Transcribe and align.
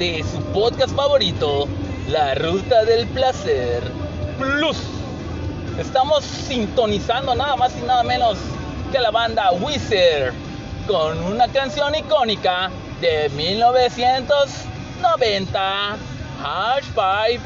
de 0.00 0.24
su 0.24 0.42
podcast 0.54 0.96
favorito, 0.96 1.68
La 2.08 2.34
Ruta 2.34 2.84
del 2.86 3.06
Placer 3.08 3.82
Plus. 4.38 4.78
Estamos 5.78 6.24
sintonizando 6.24 7.34
nada 7.34 7.54
más 7.56 7.76
y 7.76 7.82
nada 7.82 8.02
menos 8.02 8.38
que 8.90 8.98
la 8.98 9.10
banda 9.10 9.52
Wizard 9.52 10.32
con 10.86 11.22
una 11.24 11.46
canción 11.48 11.94
icónica 11.94 12.70
de 13.02 13.28
1990, 13.28 15.98
Hash 16.42 16.84
Five. 16.94 17.40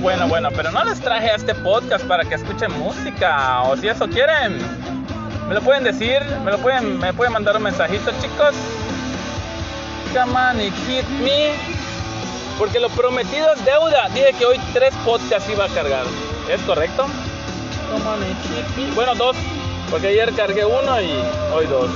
Bueno, 0.00 0.28
bueno, 0.28 0.48
pero 0.56 0.70
no 0.70 0.82
les 0.84 0.98
traje 0.98 1.30
a 1.30 1.34
este 1.34 1.54
podcast 1.54 2.06
para 2.06 2.24
que 2.24 2.34
escuchen 2.34 2.72
música, 2.78 3.62
o 3.64 3.76
si 3.76 3.86
eso 3.86 4.08
quieren, 4.08 4.58
me 5.46 5.54
lo 5.54 5.60
pueden 5.60 5.84
decir, 5.84 6.22
me 6.42 6.52
lo 6.52 6.58
pueden, 6.58 6.98
me 6.98 7.12
pueden 7.12 7.34
mandar 7.34 7.56
un 7.58 7.64
mensajito, 7.64 8.10
chicos. 8.22 8.54
Come 10.14 10.32
on 10.32 10.58
y 10.58 10.70
hit 10.70 11.06
me. 11.22 11.52
Porque 12.58 12.80
lo 12.80 12.88
prometido 12.88 13.52
es 13.52 13.64
deuda. 13.64 14.08
Dije 14.14 14.32
que 14.38 14.46
hoy 14.46 14.58
tres 14.72 14.94
podcasts 15.04 15.50
iba 15.50 15.66
a 15.66 15.68
cargar. 15.68 16.04
¿Es 16.50 16.60
correcto? 16.62 17.06
Come 17.92 18.08
on 18.08 18.22
and 18.22 18.42
hit 18.44 18.76
me. 18.76 18.94
Bueno, 18.94 19.14
dos. 19.14 19.36
Porque 19.90 20.08
ayer 20.08 20.32
cargué 20.32 20.64
uno 20.64 21.00
y 21.00 21.10
hoy 21.52 21.66
dos. 21.66 21.90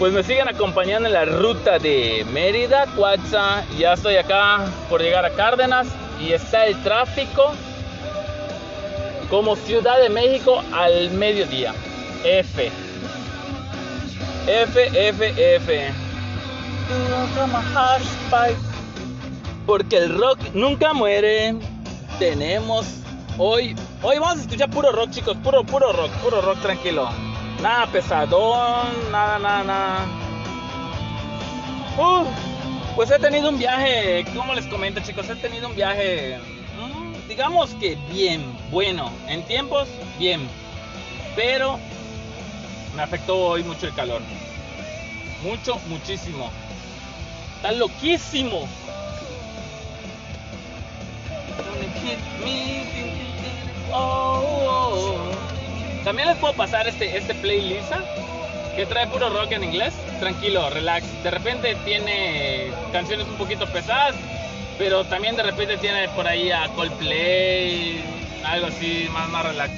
Pues 0.00 0.12
me 0.12 0.24
siguen 0.24 0.48
acompañando 0.48 1.08
en 1.08 1.14
la 1.14 1.24
ruta 1.26 1.78
de 1.78 2.26
Mérida, 2.32 2.86
Cuatza. 2.96 3.62
Ya 3.78 3.92
estoy 3.92 4.16
acá 4.16 4.64
por 4.88 5.00
llegar 5.00 5.24
a 5.24 5.30
Cárdenas 5.30 5.86
y 6.20 6.32
está 6.32 6.66
el 6.66 6.82
tráfico 6.82 7.52
como 9.30 9.56
Ciudad 9.56 10.00
de 10.00 10.08
México 10.08 10.62
al 10.72 11.10
mediodía. 11.12 11.74
F. 12.24 12.70
F, 14.46 15.08
F, 15.08 15.56
F. 15.56 15.92
Porque 19.66 19.98
el 19.98 20.18
rock 20.18 20.38
nunca 20.54 20.92
muere. 20.94 21.54
Tenemos 22.18 22.86
hoy. 23.36 23.76
Hoy 24.02 24.18
vamos 24.18 24.38
a 24.38 24.40
escuchar 24.42 24.70
puro 24.70 24.90
rock, 24.92 25.10
chicos. 25.10 25.36
Puro, 25.44 25.64
puro 25.64 25.92
rock. 25.92 26.10
Puro 26.22 26.40
rock 26.40 26.60
tranquilo. 26.62 27.08
Nada 27.62 27.86
pesadón. 27.86 28.88
Nada, 29.12 29.38
nada, 29.38 29.64
nada. 29.64 30.06
Uh, 31.98 32.24
pues 32.98 33.12
he 33.12 33.18
tenido 33.20 33.48
un 33.48 33.58
viaje. 33.58 34.24
¿Cómo 34.34 34.54
les 34.54 34.66
comento, 34.66 34.98
chicos? 34.98 35.30
He 35.30 35.36
tenido 35.36 35.68
un 35.68 35.76
viaje. 35.76 36.36
mm, 36.76 37.28
digamos 37.28 37.72
que 37.74 37.96
bien. 38.10 38.42
Bueno. 38.72 39.12
En 39.28 39.44
tiempos, 39.44 39.86
bien. 40.18 40.48
Pero 41.36 41.78
me 42.96 43.02
afectó 43.02 43.36
hoy 43.36 43.62
mucho 43.62 43.86
el 43.86 43.94
calor. 43.94 44.20
Mucho, 45.44 45.78
muchísimo. 45.86 46.50
Está 47.54 47.70
loquísimo. 47.70 48.68
También 56.02 56.26
les 56.26 56.36
puedo 56.38 56.54
pasar 56.54 56.88
este, 56.88 57.16
este 57.16 57.32
playlist. 57.36 57.92
Que 58.78 58.86
trae 58.86 59.08
puro 59.08 59.28
rock 59.28 59.50
en 59.50 59.64
inglés. 59.64 59.92
Tranquilo, 60.20 60.70
relax. 60.70 61.04
De 61.24 61.32
repente 61.32 61.76
tiene 61.84 62.70
canciones 62.92 63.26
un 63.26 63.34
poquito 63.34 63.66
pesadas, 63.66 64.14
pero 64.78 65.02
también 65.02 65.34
de 65.34 65.42
repente 65.42 65.78
tiene 65.78 66.08
por 66.10 66.28
ahí 66.28 66.52
a 66.52 66.68
Coldplay, 66.76 68.00
algo 68.44 68.68
así, 68.68 69.08
más, 69.12 69.28
más 69.30 69.46
relax. 69.46 69.72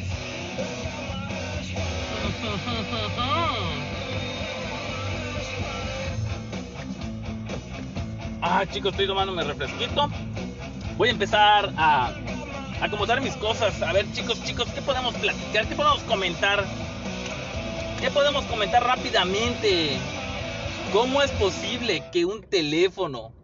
Ah, 8.43 8.67
chicos, 8.71 8.91
estoy 8.91 9.07
tomando 9.07 9.33
mi 9.33 9.43
refresquito. 9.43 10.11
Voy 10.99 11.09
a 11.09 11.13
empezar 11.13 11.73
a 11.79 12.11
acomodar 12.83 13.23
mis 13.23 13.35
cosas. 13.37 13.81
A 13.81 13.95
ver, 13.95 14.05
chicos, 14.13 14.45
chicos, 14.45 14.69
¿qué 14.75 14.83
podemos 14.83 15.15
platicar? 15.15 15.67
¿Qué 15.67 15.75
podemos 15.75 16.03
comentar? 16.03 16.67
¿Qué 18.01 18.11
podemos 18.11 18.47
comentar 18.47 18.83
rápidamente? 18.83 19.99
¿Cómo 20.91 21.21
es 21.23 21.31
posible 21.33 22.03
que 22.11 22.25
un 22.25 22.43
teléfono, 22.43 23.35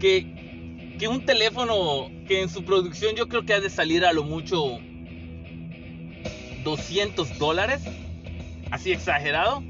que, 0.00 0.96
que 0.98 1.06
un 1.06 1.24
teléfono 1.24 2.10
que 2.26 2.42
en 2.42 2.48
su 2.48 2.64
producción 2.64 3.14
yo 3.14 3.28
creo 3.28 3.46
que 3.46 3.54
ha 3.54 3.60
de 3.60 3.70
salir 3.70 4.04
a 4.04 4.12
lo 4.12 4.24
mucho 4.24 4.80
200 6.64 7.38
dólares, 7.38 7.80
así 8.72 8.90
exagerado, 8.90 9.62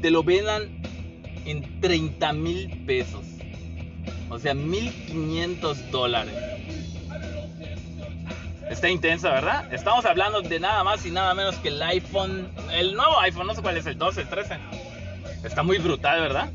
te 0.00 0.12
lo 0.12 0.22
vendan 0.22 1.42
en 1.44 1.80
30 1.80 2.32
mil 2.34 2.84
pesos. 2.86 3.26
O 4.30 4.38
sea, 4.38 4.54
1500 4.54 5.90
dólares. 5.90 6.55
Está 8.70 8.88
intensa, 8.88 9.30
¿verdad? 9.30 9.72
Estamos 9.72 10.04
hablando 10.04 10.42
de 10.42 10.58
nada 10.58 10.82
más 10.82 11.06
y 11.06 11.10
nada 11.10 11.34
menos 11.34 11.56
que 11.56 11.68
el 11.68 11.80
iPhone, 11.82 12.50
el 12.72 12.94
nuevo 12.94 13.18
iPhone, 13.20 13.46
no 13.46 13.54
sé 13.54 13.62
cuál 13.62 13.76
es, 13.76 13.86
el 13.86 13.96
12, 13.96 14.22
el 14.22 14.28
13. 14.28 14.58
Está 15.44 15.62
muy 15.62 15.78
brutal, 15.78 16.20
¿verdad? 16.20 16.50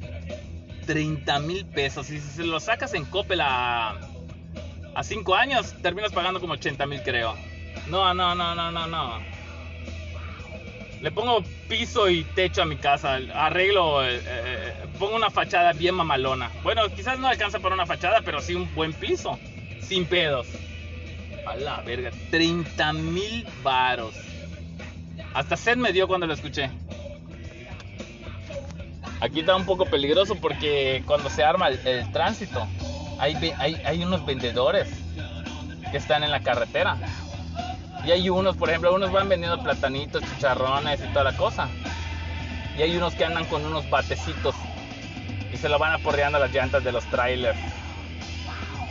30 0.86 1.40
mil 1.40 1.66
pesos. 1.66 2.10
Y 2.10 2.20
si 2.20 2.30
se 2.30 2.44
lo 2.44 2.60
sacas 2.60 2.94
en 2.94 3.06
Coppel 3.06 3.40
a, 3.40 3.96
a 4.94 5.04
5 5.04 5.36
años, 5.36 5.74
terminas 5.82 6.12
pagando 6.12 6.42
como 6.42 6.54
80 6.54 6.86
mil, 6.86 7.02
creo. 7.02 7.36
No, 7.88 8.14
no, 8.14 8.36
no, 8.36 8.56
no, 8.56 8.72
no, 8.72 8.88
no. 8.88 9.20
Le 11.02 11.12
pongo 11.12 11.44
piso 11.68 12.10
y 12.10 12.24
techo 12.24 12.62
a 12.62 12.66
mi 12.66 12.76
casa. 12.76 13.20
Arreglo, 13.34 14.06
eh, 14.06 14.22
eh, 14.24 14.74
pongo 15.00 15.16
una 15.16 15.32
fachada 15.32 15.72
bien 15.72 15.96
mamalona. 15.96 16.52
Bueno, 16.62 16.90
quizás 16.90 17.18
no 17.18 17.28
alcanza 17.28 17.60
para 17.60 17.74
una 17.74 17.86
fachada, 17.86 18.22
pero 18.22 18.42
sí 18.42 18.54
un 18.54 18.74
buen 18.76 18.94
piso. 18.94 19.40
Sin 19.82 20.06
pedos. 20.06 20.48
A 21.46 21.56
la 21.56 21.82
verga. 21.82 22.12
30 22.30 22.94
mil 22.94 23.48
varos. 23.64 24.14
Hasta 25.34 25.58
sed 25.58 25.78
me 25.78 25.92
dio 25.92 26.08
cuando 26.08 26.28
lo 26.28 26.34
escuché. 26.34 26.70
Aquí 29.20 29.42
está 29.42 29.56
un 29.56 29.66
poco 29.66 29.86
peligroso 29.86 30.36
porque 30.36 31.04
cuando 31.06 31.30
se 31.30 31.44
arma 31.44 31.70
el, 31.70 32.12
tránsito, 32.12 32.68
hay, 33.20 33.36
hay, 33.58 33.76
hay 33.86 34.04
unos 34.04 34.26
vendedores 34.26 34.90
que 35.92 35.98
están 35.98 36.24
en 36.24 36.32
la 36.32 36.42
carretera. 36.42 36.98
Y 38.04 38.12
hay 38.12 38.30
unos, 38.30 38.58
por 38.58 38.70
ejemplo, 38.70 38.94
unos 38.96 39.12
van 39.12 39.30
vendiendo 39.30 39.62
platanitos, 39.62 40.24
chicharrones 40.24 41.00
y 41.02 41.08
toda 41.14 41.26
la 41.26 41.38
cosa. 41.38 41.70
Y 42.78 42.82
hay 42.82 42.96
unos 42.98 43.14
que 43.14 43.26
andan 43.26 43.46
con 43.46 43.64
unos 43.64 43.88
batecitos 43.90 44.56
y 45.54 45.58
se 45.58 45.70
lo 45.70 45.78
van 45.78 45.94
aporreando 45.94 46.38
a 46.38 46.42
las 46.42 46.52
llantas 46.52 46.84
de 46.84 46.92
los 46.92 47.06
trailers. 47.06 47.60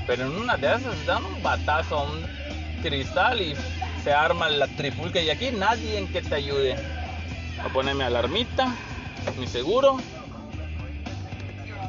Pero 0.06 0.26
en 0.26 0.32
una 0.32 0.56
de 0.56 0.75
esas 0.75 1.06
dan 1.06 1.25
un 1.25 1.43
batazo 1.43 1.99
a 1.99 2.02
un 2.05 2.26
cristal 2.82 3.41
y 3.41 3.55
se 4.02 4.12
arma 4.12 4.49
la 4.49 4.67
trifulca. 4.67 5.20
Y 5.20 5.31
aquí 5.31 5.50
nadie 5.52 5.99
en 5.99 6.08
que 6.08 6.23
te 6.23 6.35
ayude. 6.35 6.76
A 7.64 7.69
ponerme 7.73 8.05
alarmita, 8.05 8.75
mi 9.38 9.47
seguro. 9.47 9.99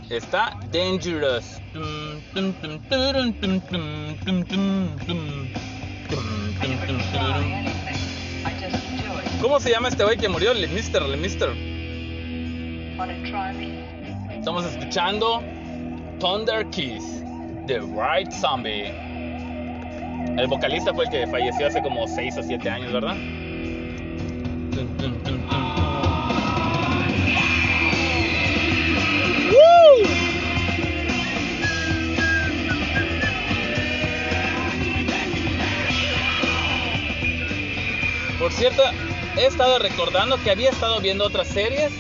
Está 0.10 0.58
dangerous. 0.74 1.62
¿Cómo 9.42 9.60
se 9.62 9.72
llama 9.72 9.88
este 9.88 10.04
güey 10.04 10.18
que 10.18 10.28
murió? 10.28 10.54
Le 10.54 10.68
Mister, 10.68 11.02
Le 11.04 11.16
Mister. 11.16 11.50
Estamos 14.38 14.66
escuchando 14.66 15.42
Thunder 16.20 16.70
Kiss 16.72 17.24
de 17.66 17.82
White 17.82 18.32
Zombie. 18.32 18.92
El 20.38 20.48
vocalista 20.48 20.94
fue 20.94 21.06
el 21.06 21.12
que 21.12 21.28
falleció 21.28 21.68
hace 21.68 21.82
como 21.82 22.08
6 22.08 22.38
o 22.38 22.44
7 22.44 22.70
años, 22.70 22.94
¿verdad? 22.94 23.16
Por 38.40 38.52
cierto, 38.54 38.82
he 39.38 39.46
estado 39.46 39.78
recordando 39.78 40.42
que 40.42 40.50
había 40.50 40.72
estado 40.72 41.00
viendo 41.00 41.26
otras 41.26 41.48
series. 41.48 41.92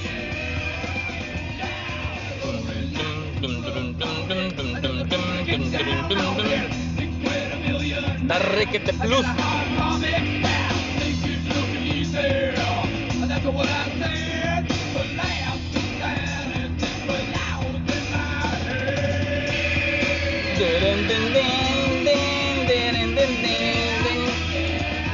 Está 8.32 8.48
requete 8.48 8.94
plus. 8.94 9.26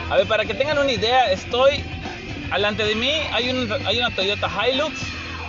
A 0.10 0.16
ver, 0.16 0.28
para 0.28 0.46
que 0.46 0.54
tengan 0.54 0.78
una 0.78 0.92
idea, 0.92 1.32
estoy 1.32 1.84
Adelante 2.52 2.84
de 2.86 2.96
mí 2.96 3.10
hay, 3.32 3.50
un, 3.50 3.68
hay 3.88 3.98
una 3.98 4.12
Toyota 4.12 4.48
Hilux. 4.48 4.94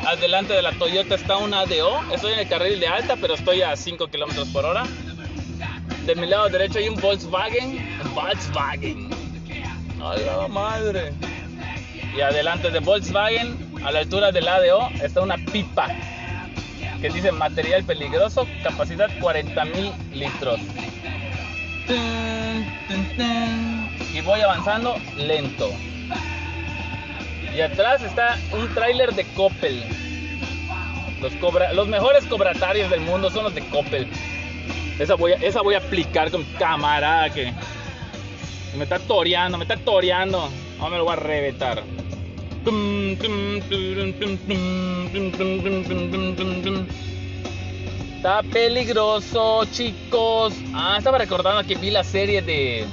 Adelante 0.06 0.54
de 0.54 0.62
la 0.62 0.72
Toyota 0.72 1.16
está 1.16 1.36
una 1.36 1.60
ADO. 1.60 2.00
Estoy 2.14 2.32
en 2.32 2.38
el 2.38 2.48
carril 2.48 2.80
de 2.80 2.88
alta, 2.88 3.16
pero 3.16 3.34
estoy 3.34 3.60
a 3.60 3.76
5 3.76 4.08
kilómetros 4.08 4.48
por 4.48 4.64
hora. 4.64 4.84
De 6.08 6.14
mi 6.14 6.26
lado 6.26 6.48
derecho 6.48 6.78
hay 6.78 6.88
un 6.88 6.94
Volkswagen. 6.94 7.86
Volkswagen. 8.14 9.10
¡Ay, 10.02 10.24
la 10.24 10.48
madre! 10.48 11.12
Y 12.16 12.22
adelante 12.22 12.70
de 12.70 12.80
Volkswagen, 12.80 13.58
a 13.84 13.92
la 13.92 13.98
altura 13.98 14.32
del 14.32 14.48
ADO, 14.48 14.88
está 15.02 15.20
una 15.20 15.36
pipa 15.36 15.88
que 17.02 17.10
dice 17.10 17.30
material 17.30 17.84
peligroso, 17.84 18.46
capacidad 18.62 19.10
40 19.20 19.64
mil 19.66 19.92
litros. 20.14 20.58
Y 24.14 24.20
voy 24.22 24.40
avanzando 24.40 24.96
lento. 25.18 25.70
Y 27.54 27.60
atrás 27.60 28.02
está 28.02 28.38
un 28.52 28.66
tráiler 28.72 29.12
de 29.12 29.24
Coppel. 29.34 29.84
Los, 31.20 31.34
los 31.74 31.86
mejores 31.86 32.24
cobratarios 32.24 32.88
del 32.88 33.02
mundo 33.02 33.30
son 33.30 33.44
los 33.44 33.54
de 33.54 33.60
Coppel. 33.68 34.08
Esa 34.98 35.14
voy 35.14 35.32
a, 35.32 35.36
esa 35.36 35.62
voy 35.62 35.74
a 35.74 35.78
aplicar 35.78 36.30
con 36.30 36.42
camarada 36.58 37.30
que 37.30 37.52
me 38.76 38.84
está 38.84 38.98
toreando, 38.98 39.56
me 39.56 39.64
está 39.64 39.76
toreando. 39.76 40.48
Ahora 40.78 40.90
me 40.90 40.96
lo 40.98 41.04
voy 41.04 41.12
a 41.12 41.16
reventar. 41.16 41.82
Está 48.16 48.42
peligroso, 48.42 49.64
chicos. 49.72 50.54
Ah, 50.74 50.96
estaba 50.98 51.18
recordando 51.18 51.66
que 51.66 51.76
vi 51.76 51.90
la 51.90 52.02
serie 52.02 52.42
de 52.42 52.84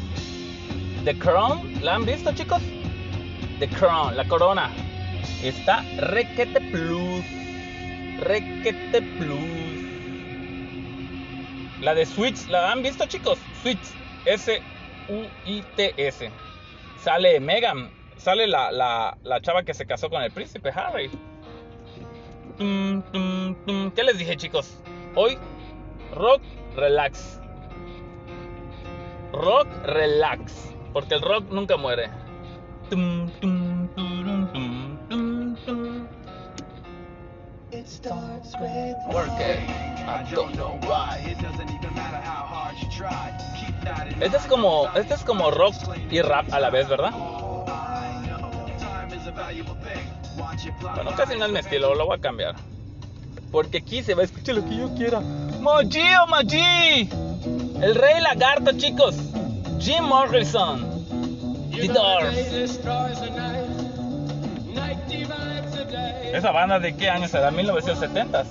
The 1.04 1.18
Crown. 1.18 1.82
¿La 1.82 1.96
han 1.96 2.06
visto, 2.06 2.32
chicos? 2.34 2.62
The 3.60 3.68
Crown, 3.68 4.16
la 4.16 4.28
corona. 4.28 4.70
Está 5.44 5.84
Requete 5.98 6.62
Plus. 6.72 7.26
Requete 8.22 9.02
Plus. 9.02 9.65
La 11.86 11.94
de 11.94 12.04
Switch, 12.08 12.48
¿la 12.48 12.72
han 12.72 12.82
visto 12.82 13.06
chicos? 13.06 13.38
Switch. 13.62 13.78
S-U-I-T-S. 14.26 14.72
Sale 16.98 17.40
Megan. 17.40 17.92
Sale 18.18 18.48
la, 18.48 18.72
la, 18.72 19.16
la, 19.22 19.40
chava 19.40 19.62
que 19.62 19.76
se 19.76 19.86
casó 19.86 20.10
con 20.10 20.24
el 20.24 20.32
príncipe 20.32 20.72
Harry. 20.72 21.12
¿Qué 22.58 24.04
les 24.04 24.18
dije 24.18 24.36
chicos? 24.36 24.80
Hoy, 25.14 25.38
rock, 26.16 26.42
relax. 26.76 27.40
Rock, 29.32 29.68
relax. 29.84 30.74
Porque 30.92 31.14
el 31.14 31.22
rock 31.22 31.52
nunca 31.52 31.78
muere. 31.78 32.10
Este 44.20 44.38
es 44.38 44.46
como, 44.48 44.88
este 44.96 45.14
es 45.14 45.24
como 45.24 45.52
rock 45.52 45.76
y 46.10 46.22
rap 46.22 46.52
a 46.54 46.60
la 46.60 46.70
vez, 46.70 46.88
¿verdad? 46.88 47.12
Bueno, 50.96 51.12
casi 51.16 51.38
no 51.38 51.46
es 51.46 51.52
mi 51.52 51.60
estilo, 51.60 51.96
lo 51.96 52.06
voy 52.06 52.18
a 52.18 52.22
cambiar. 52.22 52.56
Porque 53.52 53.78
aquí 53.80 54.04
se 54.04 54.14
va 54.14 54.22
a 54.22 54.26
escuchar 54.26 54.56
lo 54.56 54.66
que 54.66 54.76
yo 54.76 54.94
quiera. 54.96 55.20
Moji 55.20 56.16
o 56.22 56.28
Moji. 56.28 57.10
El 57.82 57.96
rey 57.96 58.22
lagarto, 58.22 58.72
chicos. 58.78 59.16
Jim 59.80 60.04
Morrison. 60.04 60.96
¿Esa 66.34 66.52
banda 66.52 66.80
de 66.80 66.96
qué 66.96 67.10
año 67.10 67.28
será? 67.28 67.52
1970s. 67.52 68.46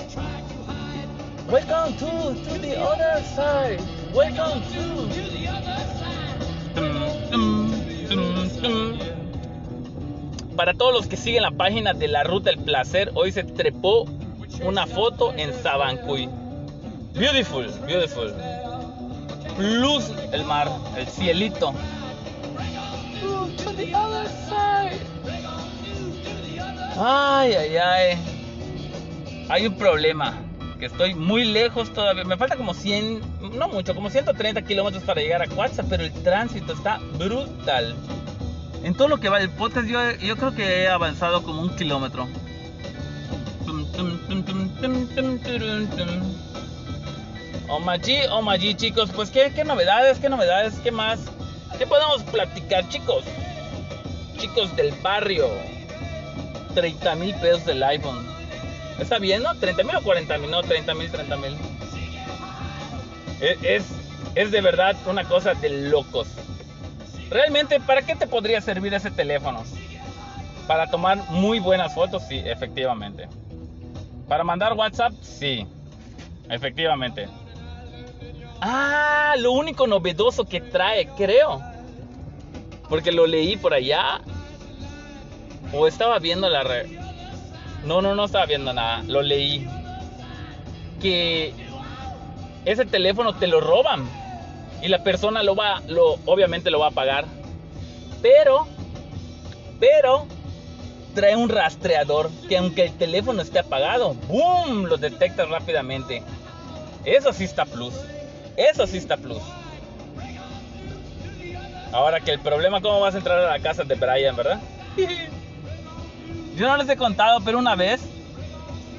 Welcome 1.46 1.94
to, 1.98 2.34
to 2.48 2.58
the 2.58 2.76
other 2.80 3.22
side. 3.36 3.80
Welcome 4.14 4.62
to, 4.72 5.08
to 5.12 5.20
the 5.30 5.46
other 5.48 5.78
side. 5.98 6.14
Para 10.56 10.72
todos 10.72 10.94
los 10.94 11.06
que 11.06 11.16
siguen 11.16 11.42
la 11.42 11.50
página 11.50 11.92
de 11.92 12.08
la 12.08 12.24
Ruta 12.24 12.50
del 12.50 12.60
Placer, 12.60 13.10
hoy 13.14 13.30
se 13.30 13.44
trepó 13.44 14.06
una 14.62 14.86
foto 14.86 15.34
en 15.36 15.52
Sabancuy. 15.52 16.30
Beautiful, 17.12 17.66
beautiful. 17.86 18.32
Luz 19.58 20.10
el 20.32 20.44
mar, 20.44 20.70
el 20.96 21.06
cielito. 21.06 21.74
Ay, 26.96 27.52
ay, 27.52 27.76
ay. 27.76 28.18
Hay 29.50 29.66
un 29.66 29.74
problema. 29.74 30.40
Que 30.78 30.86
estoy 30.86 31.14
muy 31.14 31.44
lejos 31.44 31.92
todavía. 31.92 32.24
Me 32.24 32.36
falta 32.36 32.56
como 32.56 32.74
100, 32.74 33.56
no 33.56 33.68
mucho, 33.68 33.94
como 33.94 34.10
130 34.10 34.62
kilómetros 34.62 35.04
para 35.04 35.20
llegar 35.20 35.42
a 35.42 35.46
Cuatza, 35.46 35.84
pero 35.88 36.02
el 36.02 36.12
tránsito 36.22 36.72
está 36.72 36.98
brutal. 37.18 37.94
En 38.82 38.94
todo 38.94 39.08
lo 39.08 39.18
que 39.18 39.28
va 39.28 39.40
el 39.40 39.50
podcast, 39.50 39.88
yo, 39.88 39.98
yo 40.16 40.36
creo 40.36 40.54
que 40.54 40.82
he 40.82 40.88
avanzado 40.88 41.42
como 41.42 41.62
un 41.62 41.74
kilómetro. 41.76 42.28
Omaji, 47.68 48.26
Omaji, 48.30 48.74
chicos. 48.74 49.10
Pues, 49.14 49.30
¿qué, 49.30 49.52
¿qué 49.54 49.64
novedades? 49.64 50.18
¿Qué 50.18 50.28
novedades? 50.28 50.74
¿Qué 50.80 50.90
más? 50.90 51.20
¿Qué 51.78 51.86
podemos 51.86 52.22
platicar, 52.24 52.88
chicos? 52.88 53.24
Chicos 54.38 54.74
del 54.76 54.92
barrio. 55.02 55.48
30 56.74 57.14
mil 57.14 57.34
pesos 57.36 57.64
del 57.64 57.82
iPhone. 57.82 58.33
¿Está 58.98 59.18
bien, 59.18 59.42
no? 59.42 59.50
¿30 59.54 59.84
mil 59.84 59.96
o 59.96 60.02
40 60.02 60.38
mil? 60.38 60.50
No, 60.50 60.62
30 60.62 60.94
mil, 60.94 61.10
30 61.10 61.36
mil. 61.36 61.56
Es, 63.40 63.84
es, 64.34 64.50
de 64.50 64.60
verdad 64.60 64.96
una 65.06 65.24
cosa 65.24 65.54
de 65.54 65.68
locos. 65.88 66.28
Realmente, 67.28 67.80
¿para 67.80 68.02
qué 68.02 68.14
te 68.14 68.26
podría 68.26 68.60
servir 68.60 68.94
ese 68.94 69.10
teléfono? 69.10 69.64
Para 70.66 70.86
tomar 70.86 71.18
muy 71.30 71.58
buenas 71.58 71.94
fotos, 71.94 72.22
sí, 72.28 72.40
efectivamente. 72.44 73.28
Para 74.28 74.44
mandar 74.44 74.72
WhatsApp, 74.74 75.12
sí, 75.20 75.66
efectivamente. 76.48 77.28
Ah, 78.60 79.34
lo 79.38 79.52
único 79.52 79.86
novedoso 79.86 80.46
que 80.46 80.60
trae, 80.60 81.06
creo. 81.16 81.60
Porque 82.88 83.12
lo 83.12 83.26
leí 83.26 83.56
por 83.56 83.74
allá. 83.74 84.20
O 85.72 85.86
estaba 85.86 86.18
viendo 86.18 86.48
la 86.48 86.62
red. 86.62 87.03
No, 87.84 88.00
no, 88.00 88.14
no 88.14 88.24
estaba 88.24 88.46
viendo 88.46 88.72
nada. 88.72 89.02
Lo 89.06 89.22
leí. 89.22 89.66
Que 91.00 91.52
ese 92.64 92.84
teléfono 92.86 93.34
te 93.34 93.46
lo 93.46 93.60
roban. 93.60 94.08
Y 94.82 94.88
la 94.88 95.02
persona 95.02 95.42
lo 95.42 95.54
va, 95.54 95.80
lo, 95.86 96.18
obviamente 96.26 96.70
lo 96.70 96.78
va 96.78 96.88
a 96.88 96.90
pagar. 96.90 97.24
Pero, 98.20 98.66
pero, 99.80 100.26
trae 101.14 101.36
un 101.36 101.48
rastreador 101.48 102.30
que 102.48 102.58
aunque 102.58 102.86
el 102.86 102.92
teléfono 102.92 103.40
esté 103.40 103.60
apagado, 103.60 104.14
¡boom! 104.28 104.84
Lo 104.84 104.96
detecta 104.96 105.46
rápidamente. 105.46 106.22
Eso 107.04 107.32
sí 107.32 107.44
está 107.44 107.64
plus. 107.64 107.94
Eso 108.56 108.86
sí 108.86 108.98
está 108.98 109.16
plus. 109.16 109.42
Ahora 111.92 112.20
que 112.20 112.32
el 112.32 112.40
problema, 112.40 112.80
¿cómo 112.80 113.00
vas 113.00 113.14
a 113.14 113.18
entrar 113.18 113.38
a 113.38 113.50
la 113.50 113.60
casa 113.60 113.84
de 113.84 113.94
Brian, 113.94 114.34
verdad? 114.36 114.60
Yo 116.56 116.68
no 116.68 116.76
les 116.76 116.88
he 116.88 116.96
contado, 116.96 117.40
pero 117.44 117.58
una 117.58 117.74
vez, 117.74 118.00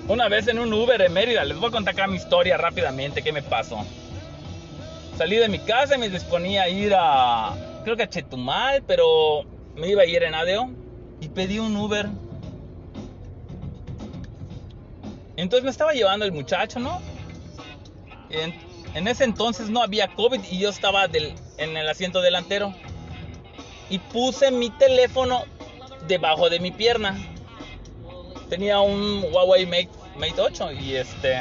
una 0.08 0.28
vez 0.28 0.48
en 0.48 0.60
un 0.60 0.74
Uber 0.74 1.02
en 1.02 1.14
Mérida, 1.14 1.46
les 1.46 1.58
voy 1.58 1.70
a 1.70 1.72
contar 1.72 1.94
acá 1.94 2.06
mi 2.08 2.18
historia 2.18 2.58
rápidamente, 2.58 3.22
qué 3.22 3.32
me 3.32 3.42
pasó. 3.42 3.86
Salí 5.18 5.38
de 5.38 5.48
mi 5.48 5.60
casa 5.60 5.96
y 5.96 6.00
me 6.00 6.10
disponía 6.10 6.64
a 6.64 6.70
ir 6.70 6.94
a, 6.94 7.54
creo 7.86 7.96
que 7.96 8.04
a 8.04 8.10
Chetumal, 8.10 8.84
pero 8.84 9.44
me 9.76 9.88
iba 9.88 10.02
a 10.02 10.06
ir 10.06 10.24
en 10.24 10.36
Adeo 10.36 10.70
y 11.22 11.30
pedí 11.30 11.60
un 11.60 11.78
Uber. 11.78 12.10
Entonces 15.38 15.64
me 15.64 15.70
estaba 15.70 15.94
llevando 15.94 16.26
el 16.26 16.34
muchacho, 16.34 16.80
¿no? 16.80 17.02
En 18.30 19.08
ese 19.08 19.24
entonces 19.24 19.70
no 19.70 19.82
había 19.82 20.10
COVID 20.10 20.42
y 20.52 20.58
yo 20.60 20.70
estaba 20.70 21.06
en 21.06 21.78
el 21.78 21.88
asiento 21.88 22.22
delantero. 22.22 22.74
Y 23.90 24.00
puse 24.00 24.52
mi 24.52 24.70
teléfono 24.72 25.44
debajo 26.08 26.50
de 26.50 26.60
mi 26.60 26.72
pierna. 26.72 27.18
Tenía 28.50 28.80
un 28.80 29.24
Huawei 29.32 29.66
Mate, 29.66 29.90
Mate 30.18 30.40
8 30.42 30.72
y 30.74 30.96
este... 30.96 31.36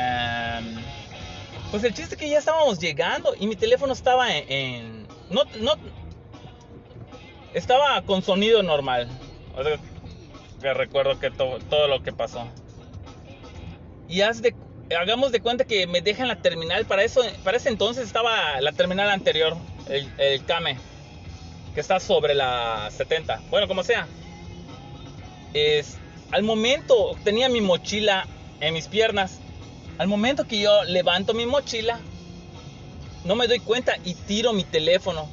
Pues 1.71 1.83
el 1.85 1.93
chiste 1.93 2.15
es 2.15 2.21
que 2.21 2.29
ya 2.29 2.39
estábamos 2.39 2.79
llegando 2.79 3.35
y 3.39 3.47
mi 3.47 3.57
teléfono 3.57 3.93
estaba 3.93 4.33
en, 4.37 5.07
no, 5.29 5.43
no, 5.61 5.73
estaba 7.53 8.01
con 8.03 8.23
sonido 8.23 8.63
normal. 8.63 9.09
O 9.57 9.63
sea, 9.65 9.77
que 10.61 10.73
recuerdo 10.75 11.19
que 11.19 11.31
to- 11.31 11.59
todo 11.69 11.89
lo 11.89 12.01
que 12.03 12.13
pasó. 12.13 12.47
Y 14.09 14.21
haz 14.21 14.41
de, 14.41 14.55
hagamos 14.97 15.33
de 15.33 15.41
cuenta 15.41 15.65
que 15.65 15.87
me 15.89 16.01
dejan 16.01 16.29
la 16.29 16.37
terminal. 16.41 16.85
Para 16.87 17.03
eso, 17.03 17.23
para 17.43 17.57
ese 17.57 17.71
entonces 17.71 18.07
estaba 18.07 18.61
la 18.61 18.71
terminal 18.73 19.11
anterior, 19.11 19.57
el, 19.89 20.09
el 20.19 20.45
Kame, 20.45 20.79
que 21.75 21.81
está 21.81 21.99
sobre 21.99 22.35
la 22.35 22.89
70. 22.93 23.43
Bueno, 23.51 23.67
como 23.67 23.83
sea. 23.83 24.07
Es, 25.55 25.99
al 26.35 26.43
momento 26.43 27.17
tenía 27.23 27.49
mi 27.49 27.61
mochila 27.61 28.27
en 28.59 28.75
mis 28.75 28.89
piernas. 28.89 29.39
Al 29.99 30.09
momento 30.09 30.49
que 30.49 30.59
yo 30.59 30.83
levanto 30.83 31.33
mi 31.33 31.47
mochila, 31.47 32.01
no 33.25 33.37
me 33.37 33.47
doy 33.47 33.61
cuenta 33.61 33.95
y 34.05 34.17
tiro 34.17 34.53
mi 34.53 34.65
teléfono. 34.65 35.29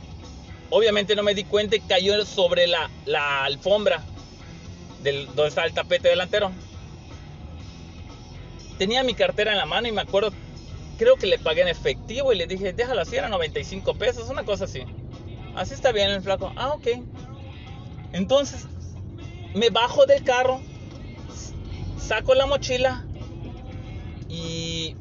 Obviamente 0.70 1.15
no 1.15 1.24
me 1.24 1.34
di 1.34 1.43
cuenta 1.43 1.75
y 1.75 1.79
cayó 1.79 2.24
sobre 2.24 2.67
la, 2.67 2.88
alfombra 3.43 4.03
del, 5.01 5.25
donde 5.25 5.48
está 5.48 5.65
el 5.65 5.74
tapete 5.74 6.08
delantero. 6.08 6.51
Tenía 8.77 9.01
mi 9.01 9.15
cartera 9.15 9.53
en 9.53 9.58
la 9.58 9.65
mano 9.65 9.88
y 9.88 9.91
me 9.91 10.01
acuerdo, 10.01 10.29
creo 11.00 11.15
que 11.15 11.25
le 11.25 11.39
pagué 11.39 11.62
en 11.62 11.67
efectivo 11.67 12.31
y 12.31 12.38
le 12.38 12.46
dije, 12.46 12.74
déjalo 12.74 13.01
así, 13.01 13.15
era 13.15 13.27
95 13.27 13.96
pesos, 13.96 14.29
una 14.29 14.43
cosa 14.43 14.65
así. 14.65 14.84
Así 15.55 15.74
está 15.74 15.91
bien 15.91 16.12
el 16.12 16.22
flaco. 16.22 16.53
Ah, 16.55 16.74
ok. 16.74 16.89
Entonces, 18.13 18.67
me 19.55 19.72
bajo 19.72 20.05
del 20.05 20.24
carro, 20.24 20.62
saco 22.01 22.34
la 22.34 22.46
mochila 22.46 23.05
y 24.27 24.96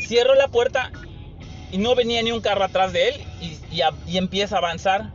cierro 0.00 0.34
la 0.34 0.48
puerta 0.48 0.90
y 1.70 1.78
no 1.78 1.94
venía 1.94 2.22
ni 2.22 2.32
un 2.32 2.40
carro 2.40 2.64
atrás 2.64 2.92
de 2.92 3.08
él 3.08 3.14
y, 3.40 3.58
y, 4.06 4.16
empieza 4.16 4.56
a 4.56 4.58
avanzar. 4.58 5.12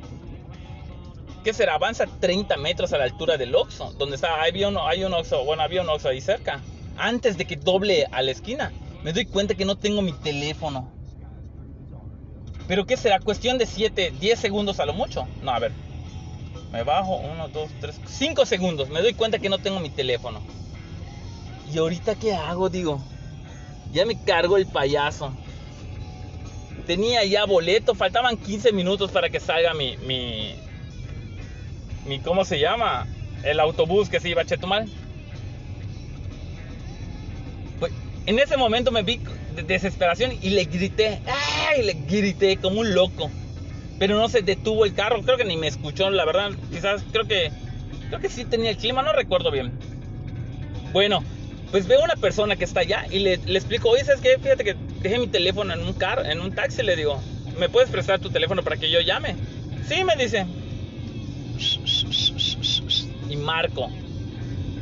¿Qué 1.43 1.53
será? 1.53 1.75
Avanza 1.75 2.05
30 2.19 2.55
metros 2.57 2.93
a 2.93 2.97
la 2.97 3.05
altura 3.05 3.37
del 3.37 3.55
Oxxo, 3.55 3.93
donde 3.93 4.15
está, 4.15 4.43
había 4.43 4.67
un, 4.67 4.77
hay 4.77 5.03
un 5.03 5.13
Oxxo, 5.13 5.43
bueno, 5.43 5.63
había 5.63 5.81
un 5.81 5.89
Oxxo 5.89 6.09
ahí 6.09 6.21
cerca. 6.21 6.61
Antes 6.97 7.37
de 7.37 7.45
que 7.45 7.55
doble 7.55 8.05
a 8.11 8.21
la 8.21 8.31
esquina, 8.31 8.71
me 9.01 9.11
doy 9.11 9.25
cuenta 9.25 9.55
que 9.55 9.65
no 9.65 9.75
tengo 9.75 10.01
mi 10.01 10.13
teléfono. 10.13 10.91
¿Pero 12.67 12.85
qué 12.85 12.95
será? 12.95 13.19
Cuestión 13.19 13.57
de 13.57 13.65
7, 13.65 14.13
10 14.19 14.39
segundos 14.39 14.79
a 14.79 14.85
lo 14.85 14.93
mucho. 14.93 15.27
No, 15.41 15.51
a 15.51 15.59
ver. 15.59 15.71
Me 16.71 16.83
bajo, 16.83 17.17
1, 17.17 17.47
2, 17.49 17.69
3, 17.81 17.99
5 18.05 18.45
segundos. 18.45 18.89
Me 18.89 19.01
doy 19.01 19.13
cuenta 19.13 19.39
que 19.39 19.49
no 19.49 19.59
tengo 19.59 19.79
mi 19.79 19.89
teléfono. 19.89 20.41
¿Y 21.71 21.77
ahorita 21.77 22.15
qué 22.15 22.33
hago? 22.33 22.69
Digo, 22.69 23.01
ya 23.91 24.05
me 24.05 24.21
cargo 24.23 24.57
el 24.57 24.65
payaso. 24.65 25.33
Tenía 26.87 27.23
ya 27.25 27.45
boleto, 27.45 27.93
faltaban 27.93 28.37
15 28.37 28.71
minutos 28.71 29.11
para 29.11 29.29
que 29.29 29.39
salga 29.39 29.73
mi, 29.73 29.97
mi, 29.97 30.55
mi 32.05 32.19
¿cómo 32.19 32.45
se 32.45 32.59
llama? 32.59 33.07
El 33.43 33.59
autobús 33.59 34.09
que 34.09 34.19
se 34.19 34.29
iba 34.29 34.41
a 34.41 34.45
Chetumal. 34.45 34.89
Pues, 37.79 37.91
en 38.25 38.39
ese 38.39 38.55
momento 38.57 38.91
me 38.91 39.03
vi 39.03 39.19
de 39.55 39.63
desesperación 39.63 40.31
y 40.41 40.51
le 40.51 40.65
grité, 40.65 41.21
¡ay! 41.69 41.83
Le 41.83 41.93
grité 41.93 42.57
como 42.57 42.79
un 42.79 42.93
loco. 42.93 43.29
Pero 44.01 44.17
no 44.17 44.27
se 44.29 44.41
detuvo 44.41 44.83
el 44.83 44.95
carro, 44.95 45.21
creo 45.21 45.37
que 45.37 45.45
ni 45.45 45.57
me 45.57 45.67
escuchó, 45.67 46.09
la 46.09 46.25
verdad. 46.25 46.53
Quizás 46.71 47.03
creo 47.11 47.27
que 47.27 47.51
creo 48.07 48.19
que 48.19 48.29
sí 48.29 48.45
tenía 48.45 48.71
el 48.71 48.77
clima, 48.77 49.03
no 49.03 49.13
recuerdo 49.13 49.51
bien. 49.51 49.71
Bueno, 50.91 51.23
pues 51.69 51.85
veo 51.85 52.03
una 52.03 52.15
persona 52.15 52.55
que 52.55 52.63
está 52.63 52.79
allá 52.79 53.05
y 53.11 53.19
le, 53.19 53.33
explico, 53.33 53.89
oye, 53.89 54.03
¿sabes 54.03 54.21
qué? 54.21 54.39
Fíjate 54.39 54.63
que 54.63 54.75
dejé 55.03 55.19
mi 55.19 55.27
teléfono 55.27 55.75
en 55.75 55.81
un 55.81 55.93
car, 55.93 56.25
en 56.25 56.41
un 56.41 56.51
taxi, 56.51 56.81
le 56.81 56.95
digo, 56.95 57.21
¿me 57.59 57.69
puedes 57.69 57.91
prestar 57.91 58.19
tu 58.19 58.31
teléfono 58.31 58.63
para 58.63 58.75
que 58.77 58.89
yo 58.89 59.01
llame? 59.01 59.35
Sí, 59.87 60.03
me 60.03 60.15
dice. 60.15 60.47
Y 63.29 63.35
marco. 63.35 63.91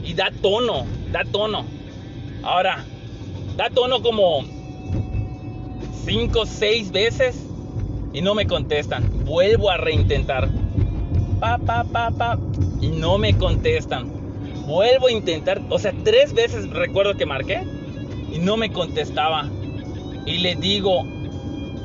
Y 0.02 0.14
da 0.14 0.32
tono, 0.42 0.86
da 1.12 1.26
tono. 1.30 1.66
Ahora, 2.42 2.86
da 3.58 3.70
tono 3.70 4.02
como 4.02 4.46
5 6.06 6.40
o 6.40 6.46
6 6.46 6.92
veces 6.92 7.49
y 8.14 8.22
no 8.22 8.36
me 8.36 8.48
contestan. 8.48 9.10
Vuelvo 9.26 9.70
a 9.70 9.78
reintentar. 9.78 10.50
Pa, 11.40 11.58
pa. 11.58 12.38
Y 12.82 12.88
no 12.90 13.18
me 13.18 13.38
contestan. 13.38 14.08
Vuelvo 14.66 15.08
a 15.08 15.12
intentar. 15.12 15.62
O 15.70 15.80
sea, 15.80 15.94
tres 16.04 16.34
veces 16.34 16.70
recuerdo 16.70 17.16
que 17.16 17.26
marqué 17.26 17.64
y 18.34 18.40
no 18.40 18.58
me 18.58 18.72
contestaba. 18.72 19.50
Y 20.26 20.40
le 20.40 20.56
digo, 20.56 21.04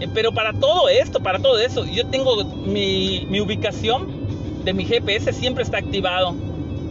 "Eh, 0.01 0.09
pero 0.13 0.33
para 0.33 0.53
todo 0.53 0.89
esto, 0.89 1.21
para 1.21 1.39
todo 1.39 1.59
eso, 1.59 1.85
yo 1.87 2.07
tengo 2.07 2.45
mi, 2.45 3.27
ubicación 3.41 4.09
de 4.65 4.73
mi 4.73 4.85
GPS 4.85 5.33
siempre 5.33 5.63
está 5.63 5.79
activado. 5.79 6.35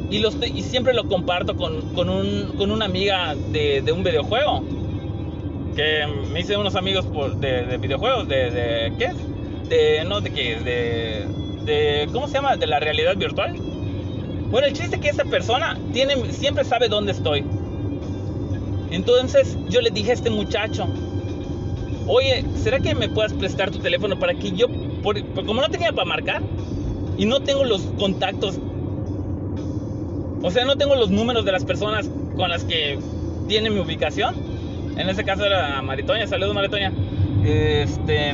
Y, 0.10 0.22
siempre 0.62 0.94
lo 0.94 1.08
comparto 1.08 1.56
con, 1.56 1.82
con, 1.96 2.08
un- 2.08 2.54
con 2.56 2.70
una 2.70 2.86
amiga 2.86 3.36
de 3.52 3.92
un 3.92 4.04
videojuego. 4.04 4.83
Que 5.76 6.06
me 6.32 6.42
hice 6.42 6.56
unos 6.58 6.76
amigos 6.76 7.06
por- 7.06 7.36
de, 7.38 7.66
de 7.66 7.78
videojuegos. 7.78 8.28
De, 8.28 8.94
¿Qué 8.98 9.06
es? 9.06 9.70
De, 9.70 10.06
no, 10.06 10.22
¿de 10.22 10.32
qué? 10.32 10.60
De, 10.60 11.28
de, 11.66 12.10
¿Cómo 12.12 12.28
se 12.28 12.34
llama? 12.36 12.56
De 12.58 12.68
la 12.68 12.80
realidad 12.80 13.16
virtual. 13.18 13.56
Bueno, 14.52 14.68
el 14.68 14.74
chiste 14.74 14.98
es 14.98 15.02
que 15.02 15.10
esa 15.10 15.26
persona 15.26 15.78
tiene, 15.94 16.32
siempre 16.32 16.64
sabe 16.64 16.88
dónde 16.90 17.12
estoy. 17.12 17.44
Entonces 18.92 19.58
yo 19.70 19.82
le 19.82 19.90
dije 19.90 20.12
a 20.12 20.14
este 20.14 20.30
muchacho, 20.30 20.88
oye, 22.08 22.46
¿será 22.56 22.80
que 22.80 22.94
me 22.94 23.10
puedas 23.10 23.34
prestar 23.34 23.72
tu 23.72 23.80
teléfono 23.80 24.20
para 24.20 24.36
que 24.36 24.52
yo, 24.52 24.68
por- 25.02 25.24
por- 25.26 25.46
como 25.46 25.60
no 25.62 25.70
tenía 25.70 25.92
para 25.92 26.06
marcar 26.08 26.44
y 27.18 27.26
no 27.26 27.40
tengo 27.42 27.64
los 27.64 27.82
contactos, 27.98 28.60
o 30.44 30.52
sea, 30.52 30.66
no 30.66 30.76
tengo 30.76 30.96
los 30.96 31.10
números 31.10 31.46
de 31.46 31.52
las 31.52 31.66
personas 31.66 32.08
con 32.36 32.50
las 32.50 32.64
que 32.64 33.00
tiene 33.48 33.72
mi 33.72 33.80
ubicación, 33.80 34.36
en 34.98 35.10
ese 35.10 35.24
caso 35.24 35.46
era 35.46 35.82
Maritoña, 35.82 36.28
saludos 36.28 36.54
Maritoña, 36.54 36.92
este, 37.46 38.34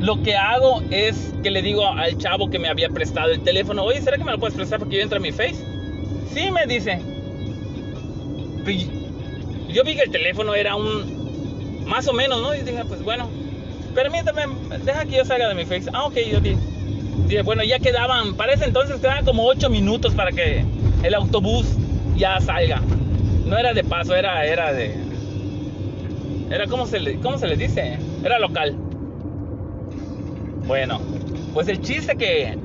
lo 0.00 0.22
que 0.22 0.36
hago 0.36 0.82
es 0.90 1.32
que 1.42 1.50
le 1.50 1.62
digo 1.62 1.86
al 1.86 2.16
chavo 2.18 2.50
que 2.50 2.58
me 2.58 2.68
había 2.68 2.88
prestado 2.88 3.30
el 3.30 3.40
teléfono, 3.40 3.84
oye, 3.84 4.00
¿será 4.00 4.16
que 4.16 4.24
me 4.24 4.32
lo 4.32 4.38
puedes 4.38 4.56
prestar 4.56 4.78
porque 4.78 4.96
yo 4.96 5.02
entro 5.02 5.18
a 5.18 5.20
mi 5.20 5.32
Face? 5.32 5.64
Sí, 6.32 6.50
me 6.50 6.66
dice. 6.66 7.00
Pues, 8.64 8.86
Yo 9.68 9.84
vi 9.84 9.94
que 9.94 10.02
el 10.02 10.10
teléfono 10.10 10.54
era 10.54 10.74
un, 10.74 11.84
más 11.86 12.08
o 12.08 12.12
menos, 12.12 12.40
¿no? 12.40 12.54
Y 12.54 12.62
dije, 12.62 12.84
pues 12.86 13.02
bueno, 13.02 13.28
permítame, 13.94 14.42
deja 14.84 15.04
que 15.04 15.16
yo 15.16 15.24
salga 15.24 15.48
de 15.48 15.54
mi 15.54 15.64
Face. 15.64 15.88
Ah, 15.92 16.06
ok, 16.06 16.16
yo 16.30 16.40
dije, 16.40 17.42
bueno, 17.42 17.62
ya 17.62 17.78
quedaban, 17.78 18.34
para 18.34 18.54
entonces 18.54 18.96
quedaban 19.00 19.24
como 19.24 19.46
8 19.46 19.70
minutos 19.70 20.14
para 20.14 20.32
que 20.32 20.64
el 21.02 21.14
autobús 21.14 21.66
ya 22.16 22.40
salga. 22.40 22.80
No 23.44 23.58
era 23.58 23.72
de 23.72 23.84
paso, 23.84 24.14
era, 24.14 24.44
era 24.46 24.72
de... 24.72 25.09
Era, 26.50 26.66
¿cómo 26.66 26.86
se, 26.86 26.98
le, 26.98 27.20
¿cómo 27.20 27.38
se 27.38 27.46
les 27.46 27.58
dice? 27.58 27.98
Era 28.24 28.38
local. 28.40 28.74
Bueno, 30.66 31.00
pues 31.54 31.68
el 31.68 31.80
chiste 31.80 32.16
que 32.16 32.58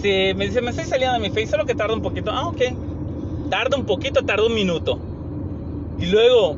se 0.00 0.34
me 0.34 0.46
dice, 0.46 0.60
me 0.60 0.70
estoy 0.70 0.84
saliendo 0.84 1.14
de 1.14 1.20
mi 1.20 1.30
face, 1.30 1.48
solo 1.48 1.66
que 1.66 1.74
tarda 1.74 1.94
un 1.94 2.02
poquito. 2.02 2.30
Ah, 2.30 2.48
ok. 2.48 2.62
Tarda 3.50 3.76
un 3.76 3.86
poquito, 3.86 4.24
tarda 4.24 4.46
un 4.46 4.54
minuto. 4.54 5.00
Y 5.98 6.06
luego 6.06 6.56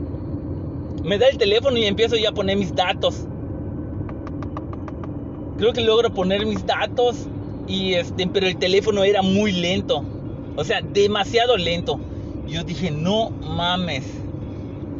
me 1.02 1.16
da 1.16 1.28
el 1.28 1.38
teléfono 1.38 1.78
y 1.78 1.84
empiezo 1.84 2.16
ya 2.16 2.28
a 2.30 2.32
poner 2.32 2.56
mis 2.56 2.74
datos. 2.74 3.26
Creo 5.56 5.72
que 5.72 5.80
logro 5.80 6.12
poner 6.12 6.44
mis 6.44 6.64
datos 6.66 7.26
y 7.66 7.94
este, 7.94 8.26
pero 8.26 8.46
el 8.46 8.56
teléfono 8.58 9.02
era 9.02 9.22
muy 9.22 9.52
lento. 9.52 10.04
O 10.56 10.64
sea, 10.64 10.82
demasiado 10.82 11.56
lento. 11.56 11.98
Yo 12.46 12.64
dije, 12.64 12.90
no 12.90 13.30
mames. 13.30 14.17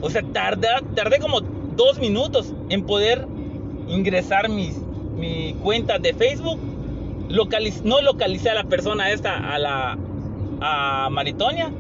O 0.01 0.11
sea, 0.11 0.23
tardé, 0.33 0.69
tardé 0.95 1.19
como 1.19 1.41
dos 1.41 1.99
minutos 1.99 2.53
en 2.69 2.85
poder 2.85 3.27
ingresar 3.89 4.49
mis, 4.49 4.77
mi 5.17 5.55
cuenta 5.63 5.99
de 5.99 6.15
Facebook. 6.15 6.59
Localiz, 7.29 7.83
no 7.85 8.01
localicé 8.01 8.51
a 8.51 8.55
la 8.55 8.65
persona 8.65 9.11
esta, 9.11 9.53
a 9.55 9.59
la 9.59 9.99
a 10.61 11.09
Maritonia. 11.11 11.71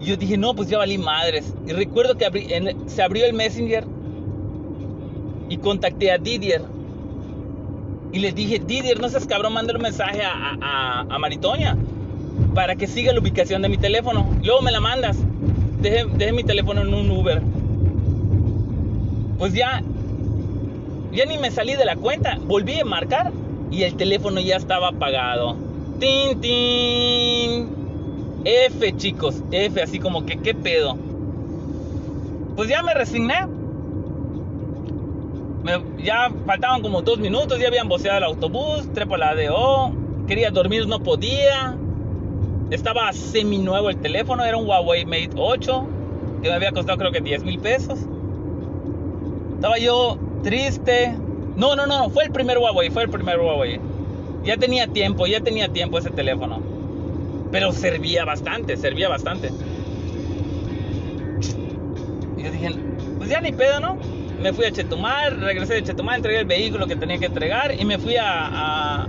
Y 0.00 0.06
yo 0.06 0.16
dije, 0.16 0.36
no, 0.36 0.54
pues 0.54 0.68
ya 0.68 0.78
valí 0.78 0.98
madres. 0.98 1.54
Y 1.66 1.72
recuerdo 1.72 2.16
que 2.16 2.26
abrí- 2.26 2.50
en- 2.50 2.88
se 2.88 3.02
abrió 3.02 3.24
el 3.26 3.32
Messenger 3.34 3.84
y 5.48 5.56
contacté 5.58 6.10
a 6.12 6.18
Didier. 6.18 6.62
Y 8.12 8.18
le 8.20 8.32
dije, 8.32 8.58
Didier, 8.58 9.00
no 9.00 9.08
seas 9.08 9.26
cabrón, 9.26 9.54
mándale 9.54 9.78
un 9.78 9.82
mensaje 9.82 10.22
a- 10.22 10.56
a- 10.60 11.00
a 11.08 11.18
Maritonia 11.18 11.76
para 12.54 12.76
que 12.76 12.86
siga 12.86 13.12
la 13.12 13.20
ubicación 13.20 13.62
de 13.62 13.68
mi 13.68 13.76
teléfono. 13.78 14.26
Luego 14.42 14.62
me 14.62 14.70
la 14.72 14.80
mandas. 14.80 15.18
Dejé, 15.80 16.32
mi 16.32 16.42
teléfono 16.44 16.80
en 16.82 16.94
un 16.94 17.10
Uber. 17.10 17.42
Pues 19.38 19.52
ya, 19.52 19.82
ya 21.12 21.26
ni 21.26 21.38
me 21.38 21.50
salí 21.50 21.74
de 21.74 21.84
la 21.84 21.96
cuenta. 21.96 22.38
Volví 22.46 22.80
a 22.80 22.84
marcar 22.84 23.32
y 23.70 23.82
el 23.82 23.94
teléfono 23.96 24.40
ya 24.40 24.56
estaba 24.56 24.88
apagado. 24.88 25.56
Tin, 25.98 26.40
tin. 26.40 27.68
F, 28.44 28.96
chicos. 28.96 29.42
F, 29.50 29.82
así 29.82 29.98
como 29.98 30.24
que, 30.24 30.38
¿qué 30.38 30.54
pedo? 30.54 30.96
Pues 32.56 32.68
ya 32.68 32.82
me 32.82 32.94
resigné. 32.94 33.46
me- 35.62 36.04
ya 36.04 36.30
faltaban 36.46 36.80
como 36.80 37.02
dos 37.02 37.18
minutos, 37.18 37.58
ya 37.58 37.66
habían 37.66 37.88
boceado 37.88 38.18
el 38.18 38.24
autobús, 38.24 38.88
trepo 38.94 39.16
la 39.16 39.30
ADO, 39.30 39.90
quería 40.28 40.50
dormir, 40.52 40.86
no 40.86 41.00
podía. 41.00 41.76
Estaba 42.70 43.12
semi 43.12 43.58
nuevo 43.58 43.90
el 43.90 43.96
teléfono, 43.98 44.44
era 44.44 44.56
un 44.56 44.66
Huawei 44.66 45.04
Mate 45.04 45.30
8, 45.36 45.86
que 46.42 46.48
me 46.48 46.54
había 46.54 46.72
costado 46.72 46.98
creo 46.98 47.12
que 47.12 47.20
10 47.20 47.44
mil 47.44 47.58
pesos. 47.60 47.98
Estaba 49.54 49.78
yo 49.78 50.18
triste. 50.42 51.14
No, 51.56 51.76
no, 51.76 51.86
no, 51.86 52.10
fue 52.10 52.24
el 52.24 52.32
primer 52.32 52.58
Huawei, 52.58 52.90
fue 52.90 53.04
el 53.04 53.08
primer 53.10 53.38
Huawei. 53.38 53.80
Ya 54.44 54.56
tenía 54.56 54.86
tiempo, 54.88 55.26
ya 55.26 55.40
tenía 55.40 55.68
tiempo 55.68 55.98
ese 55.98 56.10
teléfono. 56.10 56.60
Pero 57.52 57.72
servía 57.72 58.24
bastante, 58.24 58.76
servía 58.76 59.08
bastante. 59.08 59.50
Y 62.36 62.42
yo 62.42 62.50
dije, 62.50 62.70
pues 63.18 63.30
ya 63.30 63.40
ni 63.40 63.52
pedo, 63.52 63.80
¿no? 63.80 63.96
Me 64.42 64.52
fui 64.52 64.66
a 64.66 64.72
Chetumal, 64.72 65.40
regresé 65.40 65.74
de 65.74 65.82
Chetumal, 65.84 66.16
entregué 66.16 66.40
el 66.40 66.46
vehículo 66.46 66.86
que 66.86 66.96
tenía 66.96 67.18
que 67.18 67.26
entregar 67.26 67.72
y 67.78 67.84
me 67.84 67.98
fui 67.98 68.16
a... 68.16 68.24
a- 69.04 69.08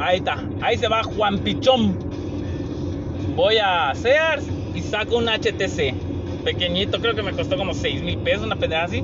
ahí 0.00 0.18
está, 0.18 0.44
ahí 0.60 0.76
se 0.76 0.88
va 0.88 1.02
Juan 1.02 1.38
Pichón. 1.38 2.09
Voy 3.40 3.56
a 3.56 3.94
Sears 3.94 4.44
y 4.74 4.82
saco 4.82 5.16
un 5.16 5.24
HTC. 5.26 5.94
Pequeñito, 6.44 7.00
creo 7.00 7.14
que 7.14 7.22
me 7.22 7.32
costó 7.32 7.56
como 7.56 7.72
6 7.72 8.02
mil 8.02 8.18
pesos, 8.18 8.44
una 8.44 8.56
pendeja 8.56 8.84
así. 8.84 9.02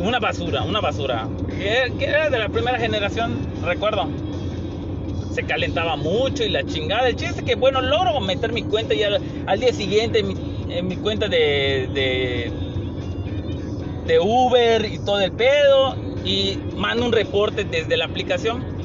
Una 0.00 0.18
basura, 0.18 0.64
una 0.64 0.80
basura. 0.80 1.28
Que, 1.46 1.92
era 2.04 2.28
de 2.28 2.40
la 2.40 2.48
primera 2.48 2.76
generación, 2.76 3.38
recuerdo. 3.64 4.08
Se 5.32 5.44
calentaba 5.44 5.94
mucho 5.94 6.42
y 6.42 6.48
la 6.48 6.64
chingada. 6.64 7.08
El 7.08 7.14
chiste 7.14 7.38
es 7.38 7.46
que, 7.46 7.54
bueno, 7.54 7.80
logro 7.82 8.20
meter 8.20 8.52
mi 8.52 8.64
cuenta 8.64 8.94
y 8.94 9.04
al, 9.04 9.22
al 9.46 9.60
día 9.60 9.72
siguiente 9.72 10.18
en 10.18 10.26
mi, 10.26 10.34
en 10.68 10.88
mi 10.88 10.96
cuenta 10.96 11.28
de, 11.28 11.88
de, 11.94 12.50
de 14.08 14.18
Uber 14.18 14.84
y 14.86 14.98
todo 14.98 15.20
el 15.20 15.30
pedo. 15.30 15.94
Y 16.24 16.58
mando 16.74 17.06
un 17.06 17.12
reporte 17.12 17.62
desde 17.62 17.96
la 17.96 18.06
aplicación. 18.06 18.75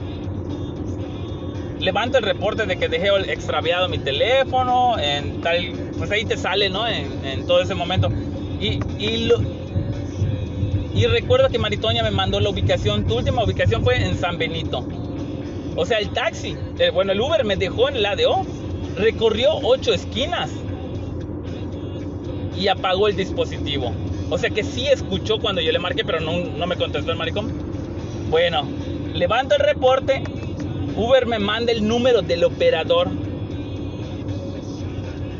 Levanto 1.81 2.19
el 2.19 2.23
reporte 2.23 2.65
de 2.67 2.77
que 2.77 2.87
dejé 2.87 3.09
extraviado 3.31 3.89
mi 3.89 3.97
teléfono. 3.97 4.97
En 4.99 5.41
tal, 5.41 5.73
pues 5.97 6.11
ahí 6.11 6.25
te 6.25 6.37
sale, 6.37 6.69
¿no? 6.69 6.87
En, 6.87 7.25
en 7.25 7.45
todo 7.47 7.61
ese 7.61 7.73
momento. 7.75 8.09
Y, 8.59 8.79
recuerdo 11.07 11.49
que 11.49 11.57
Maritoña 11.57 12.03
me 12.03 12.11
mandó 12.11 12.39
la 12.39 12.49
ubicación. 12.49 13.05
Tu 13.07 13.17
última 13.17 13.43
ubicación 13.43 13.83
fue 13.83 13.95
en 14.05 14.15
San 14.17 14.37
Benito. 14.37 14.85
O 15.75 15.85
sea, 15.85 15.97
el 15.97 16.09
taxi, 16.09 16.55
el- 16.77 16.91
bueno, 16.91 17.11
el 17.13 17.19
Uber 17.21 17.43
me 17.43 17.55
dejó 17.55 17.89
en 17.89 17.95
el 17.95 18.05
ADO. 18.05 18.45
Recorrió 18.97 19.49
ocho 19.63 19.91
esquinas. 19.93 20.51
Y 22.59 22.67
apagó 22.67 23.07
el 23.07 23.15
dispositivo. 23.15 23.91
O 24.29 24.37
sea 24.37 24.51
que 24.51 24.63
sí 24.63 24.87
escuchó 24.87 25.39
cuando 25.39 25.61
yo 25.61 25.71
le 25.71 25.79
marqué, 25.79 26.05
pero 26.05 26.19
no, 26.19 26.31
no 26.37 26.67
me 26.67 26.75
contestó 26.75 27.11
el 27.11 27.17
maricón. 27.17 27.51
Bueno, 28.29 28.67
levanto 29.15 29.55
el 29.55 29.61
reporte. 29.61 30.23
Uber 30.95 31.25
me 31.25 31.39
manda 31.39 31.71
el 31.71 31.87
número 31.87 32.21
del 32.21 32.43
operador. 32.43 33.09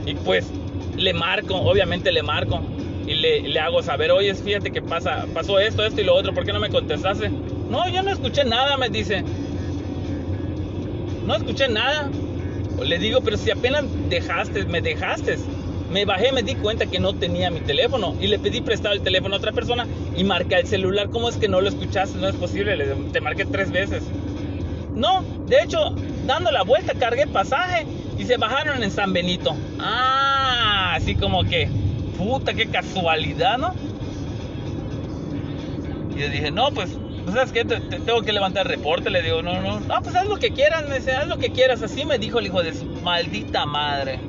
Y 0.06 0.16
pues 0.16 0.46
le 0.98 1.14
marco, 1.14 1.56
obviamente 1.56 2.12
le 2.12 2.24
marco. 2.24 2.62
Y 3.08 3.16
le, 3.16 3.60
hago 3.60 3.82
saber, 3.84 4.12
oye, 4.12 4.34
fíjate 4.36 4.72
que 4.72 4.82
pasa, 4.82 5.26
pasó 5.34 5.60
esto, 5.60 5.86
esto 5.86 6.02
y 6.02 6.04
lo 6.04 6.16
otro, 6.16 6.34
¿por 6.34 6.46
qué 6.46 6.54
no 6.54 6.60
me 6.60 6.70
contestaste? 6.70 7.30
No, 7.70 7.88
yo 7.90 8.04
no 8.04 8.12
escuché 8.12 8.46
nada, 8.46 8.78
me 8.78 8.90
dice. 8.90 9.24
No 11.26 11.36
escuché 11.36 11.68
nada. 11.68 12.10
Le 12.84 12.98
digo, 13.00 13.22
pero 13.22 13.38
si 13.38 13.52
apenas 13.52 13.84
dejaste, 14.10 14.66
me 14.66 14.82
dejaste. 14.82 15.38
Me 15.92 16.06
bajé, 16.06 16.32
me 16.32 16.42
di 16.42 16.56
cuenta 16.56 16.86
que 16.86 17.00
no 17.00 17.14
tenía 17.14 17.50
mi 17.52 17.60
teléfono 17.60 18.16
y 18.20 18.28
le 18.28 18.40
pedí 18.40 18.62
prestado 18.62 18.96
el 18.96 19.02
teléfono 19.02 19.36
a 19.36 19.38
otra 19.40 19.52
persona 19.52 19.86
y 20.16 20.24
marqué 20.24 20.56
el 20.56 20.66
celular. 20.68 21.10
¿Cómo 21.10 21.28
es 21.28 21.36
que 21.36 21.50
no 21.50 21.60
lo 21.60 21.68
escuchaste? 21.68 22.18
No 22.18 22.30
es 22.30 22.36
posible, 22.36 22.78
le- 22.78 22.96
te 23.12 23.20
marqué 23.20 23.46
tres 23.46 23.72
veces. 23.72 24.04
No, 25.02 25.24
de 25.48 25.64
hecho, 25.64 25.96
dando 26.28 26.52
la 26.52 26.62
vuelta 26.62 26.94
cargué 26.94 27.26
pasaje 27.26 27.88
y 28.20 28.24
se 28.24 28.38
bajaron 28.38 28.84
en 28.84 28.92
San 28.92 29.14
Benito. 29.14 29.56
Ah, 29.80 30.94
así 30.96 31.16
como 31.16 31.44
que, 31.44 31.68
puta, 32.20 32.54
qué 32.54 32.68
casualidad, 32.68 33.58
¿no? 33.58 33.74
Y 36.16 36.20
yo 36.20 36.30
dije, 36.30 36.52
no, 36.52 36.70
pues, 36.70 36.92
pues 37.24 37.34
¿sabes 37.36 37.52
qué? 37.52 37.66
Te- 37.66 37.80
te- 37.82 38.00
tengo 38.00 38.22
que 38.22 38.32
levantar 38.32 38.68
reporte. 38.68 39.10
Le 39.10 39.24
digo, 39.24 39.42
no, 39.42 39.60
no, 39.60 39.80
no, 39.80 40.02
pues 40.04 40.16
haz 40.16 40.28
lo 40.28 40.38
que 40.38 40.52
quieras, 40.52 40.88
me 40.88 41.00
dice, 41.00 41.14
haz 41.14 41.28
lo 41.28 41.40
que 41.40 41.50
quieras. 41.50 41.82
Así 41.82 42.06
me 42.06 42.20
dijo 42.20 42.38
el 42.38 42.46
hijo 42.46 42.62
de 42.62 42.76
su 42.76 42.86
maldita 42.86 43.66
madre. 43.66 44.20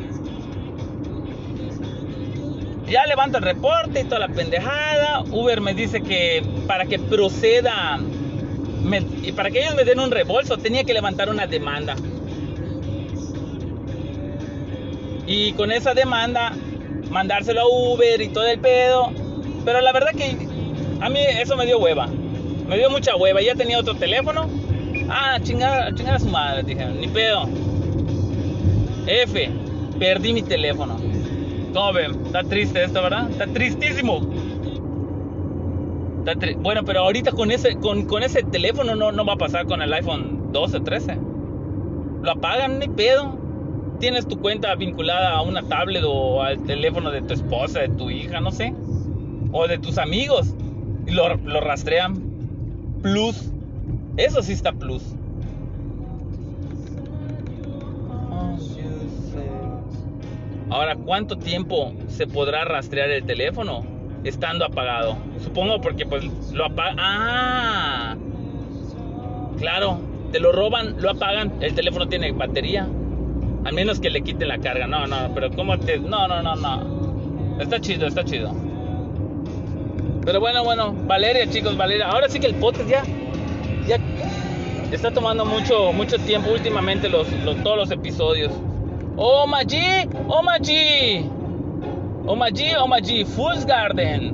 Ya 2.89 3.05
levanto 3.07 3.37
el 3.39 3.45
reporte 3.45 4.01
y 4.01 4.05
toda 4.05 4.21
la 4.21 4.29
pendejada. 4.29 5.21
Uber 5.31 5.61
me 5.61 5.75
dice 5.75 6.01
que 6.03 6.43
para 6.67 6.87
que 6.87 6.99
proceda 6.99 8.01
me- 8.83 9.03
y 9.23 9.33
para 9.33 9.51
que 9.51 9.61
ellos 9.61 9.75
me 9.75 9.85
den 9.85 10.01
un 10.01 10.11
reembolso 10.11 10.57
tenía 10.59 10.85
que 10.85 10.93
levantar 10.93 11.29
una 11.29 11.47
demanda. 11.47 11.97
Y 15.27 15.53
con 15.53 15.71
esa 15.73 15.95
demanda 15.95 16.53
mandárselo 17.11 17.61
a 17.61 17.69
Uber 17.69 18.21
y 18.21 18.29
todo 18.29 18.47
el 18.47 18.59
pedo. 18.59 19.13
Pero 19.65 19.81
la 19.81 19.93
verdad 19.93 20.11
que 20.17 20.37
a 21.01 21.09
mí 21.09 21.19
eso 21.41 21.57
me 21.57 21.67
dio 21.67 21.79
hueva. 21.79 22.09
Me 22.69 22.77
dio 22.77 22.91
mucha 22.91 23.17
hueva. 23.17 23.41
Ya 23.41 23.55
tenía 23.55 23.79
otro 23.79 23.95
teléfono. 23.95 24.49
Ah, 25.09 25.39
chingada, 25.43 25.95
chingada 25.95 26.17
a 26.17 26.21
su 26.21 26.29
madre, 26.29 26.63
dije, 26.65 26.85
ni 26.87 27.09
pedo. 27.09 27.49
F, 29.07 29.51
perdí 29.99 30.33
mi 30.33 30.43
teléfono. 30.43 30.97
¿Cómo 31.73 31.93
ven? 31.93 32.13
Está 32.27 32.43
triste 32.43 32.85
esto, 32.85 33.03
¿verdad? 33.03 33.31
Está 33.31 33.47
tristísimo. 33.47 34.21
Bueno, 36.59 36.85
pero 36.85 37.01
ahorita 37.01 37.33
con 37.33 37.51
ese, 37.51 37.77
con, 37.77 38.07
con 38.07 38.23
ese 38.23 38.43
teléfono 38.45 38.95
no, 38.95 39.11
no 39.11 39.25
va 39.25 39.33
a 39.33 39.37
pasar 39.37 39.67
con 39.67 39.83
el 39.83 39.93
iPhone 39.93 40.53
12, 40.53 40.81
13. 40.81 41.19
Lo 42.23 42.31
apagan, 42.31 42.79
ni 42.79 42.89
pedo. 42.89 43.37
Tienes 43.99 44.27
tu 44.27 44.39
cuenta 44.41 44.75
vinculada 44.75 45.31
a 45.31 45.43
una 45.43 45.63
tablet 45.63 46.05
o 46.07 46.43
al 46.43 46.63
teléfono 46.65 47.11
de 47.11 47.23
tu 47.23 47.35
esposa, 47.35 47.81
de 47.81 47.89
tu 47.89 48.11
hija, 48.11 48.41
no 48.41 48.53
sé. 48.53 48.73
O 49.53 49.67
de 49.67 49.79
tus 49.79 49.99
amigos. 49.99 50.55
Y 51.07 51.11
lo, 51.11 51.35
lo 51.37 51.61
rastrean. 51.61 52.15
Plus. 53.03 53.51
Eso 54.17 54.43
sí 54.43 54.53
está 54.53 54.73
plus. 54.73 55.03
Ahora, 60.71 60.97
¿cuánto 60.97 61.37
tiempo 61.37 61.93
se 62.09 62.27
podrá 62.27 62.65
rastrear 62.65 63.11
el 63.11 63.25
teléfono 63.25 63.85
estando 64.25 64.65
apagado? 64.65 65.17
Supongo 65.53 65.83
porque 65.83 66.07
pues 66.07 66.25
lo 66.55 66.65
apagan. 66.65 66.97
Ah, 66.99 68.17
claro, 69.59 69.99
te 70.33 70.41
lo 70.41 70.51
roban, 70.51 70.97
lo 70.99 71.11
apagan, 71.11 71.53
el 71.61 71.75
teléfono 71.75 72.09
tiene 72.09 72.33
batería. 72.33 72.89
Al 73.65 73.75
menos 73.75 74.01
que 74.01 74.09
le 74.09 74.23
quiten 74.23 74.49
la 74.49 74.57
carga. 74.57 74.87
No, 74.87 75.07
no, 75.07 75.31
pero 75.35 75.51
¿cómo 75.51 75.79
te.? 75.79 75.99
No, 75.99 76.27
no, 76.27 76.41
no, 76.43 76.57
no. 76.57 77.61
Está 77.61 77.79
chido, 77.83 78.07
está 78.07 78.25
chido. 78.25 78.51
Pero 80.25 80.41
bueno, 80.41 80.65
bueno, 80.65 80.95
Valeria, 81.07 81.47
chicos, 81.51 81.77
Valeria. 81.77 82.07
Ahora 82.09 82.31
sí 82.31 82.41
que 82.41 82.47
el 82.47 82.55
podcast 82.55 82.89
ya. 82.89 83.03
Ya 83.87 83.99
está 84.91 85.11
tomando 85.11 85.45
mucho, 85.45 85.93
mucho 85.93 86.17
tiempo 86.19 86.51
últimamente 86.51 87.11
los, 87.11 87.31
los- 87.45 87.63
todos 87.63 87.77
los 87.77 87.91
episodios. 87.91 88.53
Oh 89.19 89.47
Maji, 89.47 90.09
oh 90.29 90.43
Maji, 90.43 91.27
oh 92.27 92.37
Maji, 92.37 92.75
oh 92.79 92.87
Maji, 92.87 93.25
Fool's 93.27 93.67
Garden. 93.67 94.33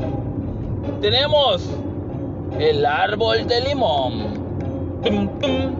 Tenemos 1.00 1.64
el 2.58 2.84
árbol 2.84 3.46
de 3.46 3.60
limón. 3.60 5.00
Tum, 5.04 5.28
tum. 5.38 5.76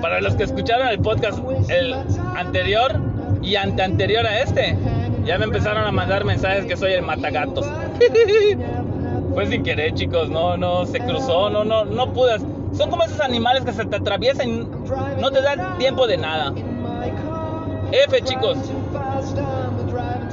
Para 0.00 0.20
los 0.20 0.34
que 0.34 0.44
escucharon 0.44 0.88
el 0.88 0.98
podcast 0.98 1.38
el 1.68 1.94
anterior 2.36 3.00
y 3.42 3.56
anteanterior 3.56 4.26
a 4.26 4.40
este, 4.40 4.76
ya 5.24 5.38
me 5.38 5.44
empezaron 5.44 5.84
a 5.84 5.92
mandar 5.92 6.24
mensajes 6.24 6.64
que 6.64 6.76
soy 6.76 6.92
el 6.92 7.02
matagatos. 7.02 7.66
Fue 9.34 9.46
sin 9.46 9.62
querer, 9.62 9.94
chicos, 9.94 10.30
no, 10.30 10.56
no, 10.56 10.86
se 10.86 11.00
cruzó, 11.00 11.50
no, 11.50 11.64
no, 11.64 11.84
no 11.84 12.12
pude. 12.12 12.38
Son 12.72 12.90
como 12.90 13.04
esos 13.04 13.20
animales 13.20 13.64
que 13.64 13.72
se 13.72 13.84
te 13.84 13.96
atraviesan 13.96 14.48
y 14.48 14.68
no 15.20 15.30
te 15.30 15.42
dan 15.42 15.78
tiempo 15.78 16.06
de 16.06 16.16
nada. 16.16 16.52
F, 17.94 18.20
chicos. 18.22 18.58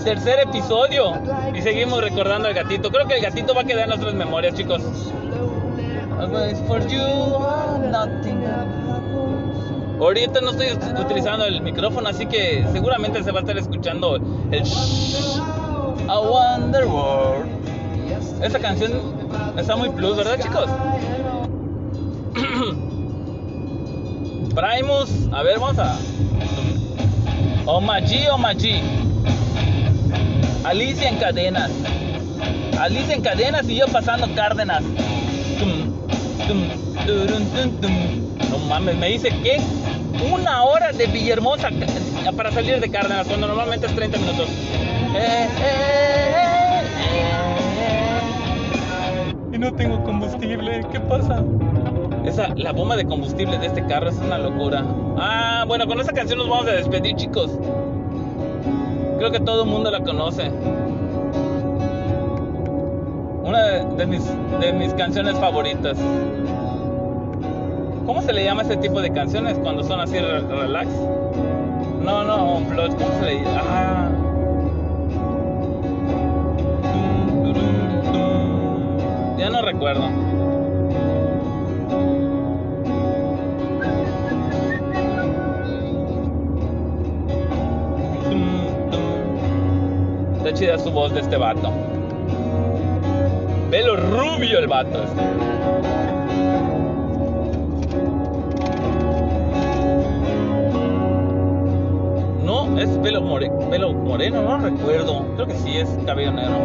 Tercer 0.04 0.39
episodio 0.39 1.13
y 1.54 1.62
seguimos 1.62 2.02
recordando 2.02 2.47
al 2.47 2.56
gatito. 2.56 2.89
Creo 2.89 3.08
que 3.08 3.17
el 3.17 3.21
gatito 3.21 3.54
va 3.54 3.62
a 3.62 3.63
quedar 3.63 3.84
en 3.84 3.89
nuestras 3.89 4.15
memorias, 4.15 4.56
chicos. 4.56 4.82
Ahorita 10.00 10.41
no 10.41 10.50
estoy 10.50 10.69
utilizando 11.00 11.45
el 11.45 11.62
micrófono, 11.62 12.10
así 12.10 12.26
que 12.26 12.65
seguramente 12.71 13.24
se 13.24 13.32
va 13.32 13.38
a 13.38 13.41
estar 13.41 13.56
escuchando 13.56 14.15
el 14.15 14.63
A 16.10 16.19
Wonder 16.19 16.88
World. 16.88 17.45
Esta 18.43 18.58
canción 18.58 18.91
está 19.56 19.76
muy 19.76 19.89
plus, 19.89 20.17
¿verdad, 20.17 20.39
chicos? 20.41 20.65
Primus, 24.56 25.30
a 25.32 25.43
ver, 25.43 25.60
vamos 25.60 25.78
a. 25.78 26.00
Omaji, 27.65 28.28
Omaji. 28.28 28.82
Alicia 30.63 31.10
en 31.10 31.17
cadenas. 31.17 31.71
Alicia 32.80 33.15
en 33.15 33.21
cadenas 33.21 33.67
y 33.69 33.76
yo 33.78 33.86
pasando 33.88 34.28
Cárdenas. 34.36 34.84
No 38.50 38.58
mames, 38.67 38.97
me 38.97 39.10
dice 39.10 39.30
que 39.30 39.60
una 40.32 40.63
hora 40.63 40.91
de 40.91 41.08
Villahermosa 41.08 41.69
para 42.36 42.52
salir 42.52 42.80
de 42.80 42.89
Cárdenas, 42.89 43.28
cuando 43.28 43.47
normalmente 43.47 43.88
es 43.88 43.95
30 43.95 44.17
minutos. 44.17 44.50
Eh, 45.15 45.47
eh, 45.60 46.82
eh. 47.10 47.21
Y 49.54 49.58
no 49.58 49.74
tengo 49.74 50.04
combustible, 50.04 50.86
¿qué 50.91 51.00
pasa? 51.00 51.43
Esa, 52.25 52.49
la 52.55 52.71
bomba 52.71 52.95
de 52.95 53.05
combustible 53.05 53.57
de 53.57 53.67
este 53.67 53.86
carro 53.86 54.10
es 54.10 54.17
una 54.19 54.38
locura. 54.38 54.84
Ah, 55.17 55.65
bueno, 55.67 55.88
con 55.88 55.99
esa 55.99 56.12
canción 56.13 56.38
nos 56.39 56.47
vamos 56.49 56.67
a 56.67 56.71
despedir, 56.71 57.15
chicos. 57.15 57.51
Creo 59.17 59.31
que 59.31 59.39
todo 59.39 59.63
el 59.63 59.69
mundo 59.69 59.89
la 59.91 60.01
conoce. 60.01 60.51
Una 63.43 63.60
de, 63.97 64.05
mis, 64.05 64.23
de 64.60 64.73
mis 64.73 64.93
canciones 64.93 65.36
favoritas. 65.39 65.97
¿Cómo 68.05 68.21
se 68.21 68.34
le 68.34 68.43
llama 68.43 68.62
ese 68.63 68.77
tipo 68.77 69.01
de 69.01 69.12
canciones 69.12 69.57
cuando 69.60 69.84
son 69.84 69.99
así 69.99 70.17
re- 70.17 70.41
relax? 70.41 70.88
No, 72.03 72.23
no, 72.23 72.55
un 72.57 72.65
plot, 72.65 72.95
¿cómo 72.97 73.10
se 73.19 73.25
le 73.25 73.36
llama? 73.43 73.62
Ah. 73.67 74.10
Ya 79.38 79.49
no 79.49 79.62
recuerdo. 79.62 80.03
Está 90.43 90.54
chida 90.54 90.80
su 90.80 90.89
voz 90.91 91.13
de 91.13 91.19
este 91.21 91.38
vato. 91.38 91.71
Pelo 93.69 93.95
rubio 93.95 94.58
el 94.58 94.65
vato. 94.67 95.04
este. 95.04 95.21
No, 102.43 102.77
es 102.80 102.89
pelo, 102.99 103.21
more- 103.21 103.51
pelo 103.69 103.93
moreno, 103.93 104.41
no 104.41 104.58
recuerdo. 104.58 105.25
Creo 105.36 105.47
que 105.47 105.56
sí 105.56 105.77
es 105.77 105.88
cabello 106.06 106.32
negro. 106.32 106.58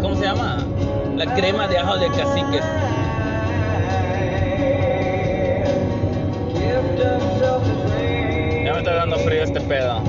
¿Cómo 0.00 0.14
se 0.14 0.22
llama? 0.22 0.64
La 1.16 1.34
crema 1.34 1.66
de 1.66 1.78
ajo 1.78 1.98
de 1.98 2.06
caciques. 2.08 2.64
Ya 8.64 8.72
me 8.72 8.78
está 8.78 8.94
dando 8.94 9.16
frío 9.18 9.42
este 9.42 9.60
pedo. 9.60 10.00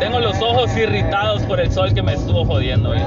Tengo 0.00 0.20
los 0.20 0.40
ojos 0.42 0.76
irritados 0.76 1.42
por 1.44 1.58
el 1.60 1.72
sol 1.72 1.94
que 1.94 2.02
me 2.02 2.12
estuvo 2.12 2.44
jodiendo 2.44 2.90
hoy. 2.90 3.00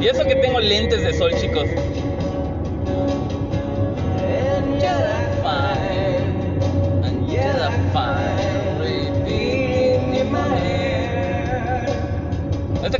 Y 0.00 0.06
eso 0.06 0.24
que 0.24 0.34
tengo 0.34 0.58
lentes 0.58 1.02
de 1.02 1.14
sol, 1.14 1.32
chicos. 1.40 1.68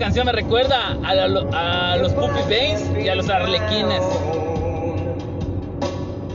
Canción 0.09 0.25
me 0.25 0.33
recuerda 0.33 0.97
a, 1.05 1.15
la- 1.15 1.93
a 1.93 1.97
los 1.99 2.15
Puppy 2.15 2.41
Banes 2.45 2.83
y 2.99 3.09
a 3.11 3.15
los 3.15 3.29
Arlequines. 3.29 4.03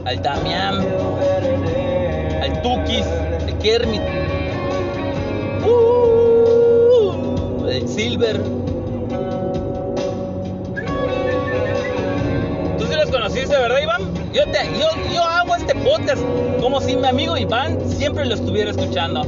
Al 0.05 0.21
Damián, 0.21 0.85
al 2.43 2.61
Tukis, 2.61 3.03
al 3.03 3.57
Kermit, 3.57 4.01
uh, 5.65 7.65
el 7.67 7.87
Silver. 7.89 8.39
Tú 12.77 12.85
sí 12.85 12.95
los 12.95 13.09
conociste, 13.09 13.57
¿verdad, 13.57 13.79
Iván? 13.81 14.01
Yo, 14.33 14.43
te, 14.51 14.69
yo, 14.79 14.87
yo 15.11 15.23
hago 15.23 15.55
este 15.55 15.73
podcast 15.73 16.21
como 16.61 16.79
si 16.79 16.95
mi 16.95 17.07
amigo 17.07 17.35
Iván 17.37 17.79
siempre 17.89 18.23
lo 18.25 18.35
estuviera 18.35 18.69
escuchando. 18.69 19.23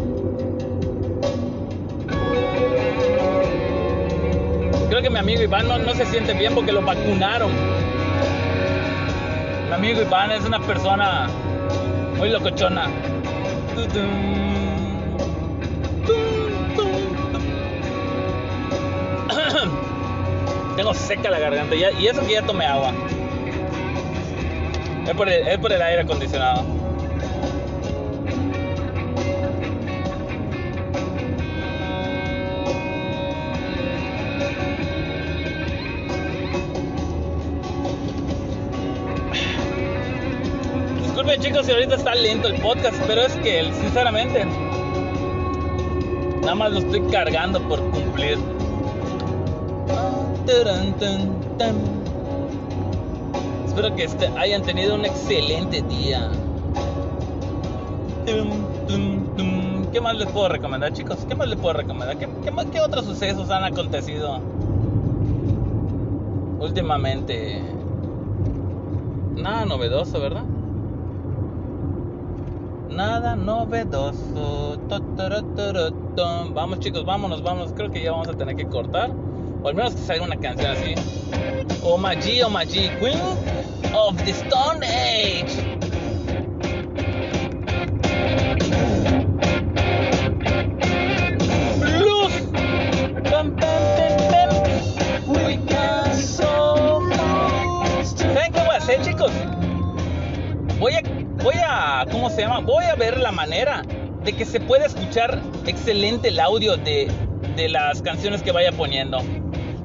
Que 5.05 5.09
mi 5.11 5.19
amigo 5.19 5.43
Iván 5.43 5.67
no, 5.67 5.77
no 5.77 5.93
se 5.93 6.03
siente 6.07 6.33
bien 6.33 6.55
porque 6.55 6.71
lo 6.71 6.81
vacunaron. 6.81 7.51
Mi 9.67 9.73
amigo 9.75 10.01
Iván 10.01 10.31
es 10.31 10.43
una 10.43 10.59
persona 10.59 11.27
muy 12.17 12.29
locochona. 12.29 12.89
Tengo 20.75 20.93
seca 20.95 21.29
la 21.29 21.37
garganta 21.37 21.75
y 21.75 22.07
eso 22.07 22.25
que 22.25 22.33
ya 22.33 22.41
tomé 22.41 22.65
agua. 22.65 22.91
Es 25.07 25.13
por 25.13 25.29
el, 25.29 25.47
es 25.47 25.59
por 25.59 25.71
el 25.71 25.83
aire 25.83 26.01
acondicionado. 26.01 26.74
Chicos 41.45 41.67
si 41.67 41.71
ahorita 41.73 41.93
está 41.93 42.15
lento 42.15 42.47
el 42.47 42.60
podcast, 42.60 42.99
pero 43.05 43.21
es 43.21 43.34
que 43.36 43.71
sinceramente 43.79 44.47
nada 46.41 46.55
más 46.55 46.71
lo 46.71 46.79
estoy 46.79 47.01
cargando 47.12 47.62
por 47.67 47.79
cumplir. 47.91 48.39
Espero 53.67 53.95
que 53.95 54.05
este- 54.05 54.27
hayan 54.39 54.63
tenido 54.63 54.95
un 54.95 55.05
excelente 55.05 55.84
día. 55.84 56.31
¿Qué 59.93 60.01
más 60.01 60.15
les 60.15 60.27
puedo 60.29 60.49
recomendar, 60.49 60.93
chicos? 60.93 61.19
¿Qué 61.29 61.36
más 61.36 61.47
les 61.47 61.60
puedo 61.60 61.73
recomendar? 61.73 62.17
¿Qué, 62.17 62.27
qué 62.43 62.51
qué 62.71 62.81
otros 62.81 63.05
sucesos 63.05 63.51
han 63.51 63.65
acontecido 63.65 64.39
últimamente? 66.60 67.62
Nada 69.36 69.65
novedoso, 69.65 70.19
¿verdad? 70.19 70.54
Nada 72.95 73.36
novedoso. 73.36 74.79
Vamos 76.53 76.79
chicos, 76.79 77.03
vámonos, 77.03 77.43
vámonos. 77.43 77.73
Creo 77.73 77.91
que 77.91 78.01
ya 78.01 78.12
vamos 78.12 78.29
a 78.29 78.34
tener 78.34 78.55
que 78.55 78.65
cortar. 78.65 79.12
O 79.62 79.67
al 79.67 79.75
menos 79.75 79.95
que 79.95 80.01
salga 80.01 80.23
una 80.23 80.38
canción 80.38 80.71
así. 80.71 80.95
Oh 81.84 81.97
my 81.97 82.15
G, 82.15 82.41
oh 82.45 82.49
my 82.49 82.63
G, 82.65 82.89
Queen 82.99 83.19
of 83.93 84.15
the 84.23 84.31
Stone 84.31 84.86
Age. 84.86 85.74
¿Cómo 102.12 102.30
se 102.30 102.41
llama? 102.41 102.60
Voy 102.60 102.86
a 102.86 102.95
ver 102.95 103.19
la 103.19 103.32
manera 103.32 103.84
de 104.24 104.34
que 104.34 104.45
se 104.45 104.60
pueda 104.60 104.86
escuchar 104.86 105.41
excelente 105.65 106.30
el 106.30 106.39
audio 106.39 106.78
de, 106.78 107.12
de 107.56 107.69
las 107.69 108.02
canciones 108.02 108.41
que 108.41 108.52
vaya 108.52 108.71
poniendo. 108.71 109.19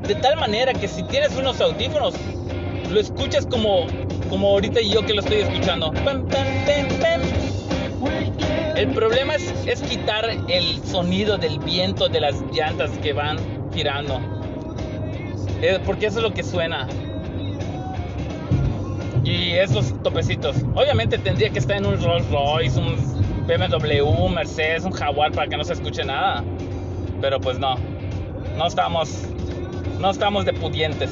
De 0.06 0.14
tal 0.14 0.36
manera 0.36 0.72
que 0.72 0.88
si 0.88 1.02
tienes 1.04 1.36
unos 1.36 1.60
audífonos, 1.60 2.14
lo 2.90 2.98
escuchas 2.98 3.46
como, 3.46 3.86
como 4.28 4.48
ahorita 4.48 4.80
yo 4.80 5.04
que 5.04 5.14
lo 5.14 5.20
estoy 5.20 5.38
escuchando. 5.38 5.92
El 8.76 8.88
problema 8.88 9.34
es, 9.34 9.52
es 9.66 9.82
quitar 9.82 10.24
el 10.48 10.82
sonido 10.84 11.36
del 11.36 11.58
viento 11.58 12.08
de 12.08 12.20
las 12.20 12.40
llantas 12.52 12.90
que 13.02 13.12
van 13.12 13.38
girando. 13.74 14.20
Eh, 15.60 15.78
porque 15.84 16.06
eso 16.06 16.18
es 16.18 16.22
lo 16.22 16.32
que 16.32 16.42
suena. 16.42 16.88
Y 19.24 19.52
esos 19.52 19.94
topecitos. 20.02 20.56
Obviamente 20.74 21.18
tendría 21.18 21.50
que 21.50 21.58
estar 21.58 21.76
en 21.76 21.86
un 21.86 22.02
Rolls 22.02 22.28
Royce, 22.30 22.78
un 22.78 22.96
BMW, 23.46 24.02
un 24.02 24.34
Mercedes, 24.34 24.84
un 24.84 24.92
Jaguar 24.92 25.32
para 25.32 25.48
que 25.48 25.56
no 25.56 25.64
se 25.64 25.74
escuche 25.74 26.04
nada. 26.04 26.42
Pero 27.20 27.40
pues 27.40 27.58
no. 27.58 27.76
No 28.56 28.66
estamos. 28.66 29.26
No 30.00 30.10
estamos 30.10 30.44
de 30.44 30.52
pudientes. 30.54 31.10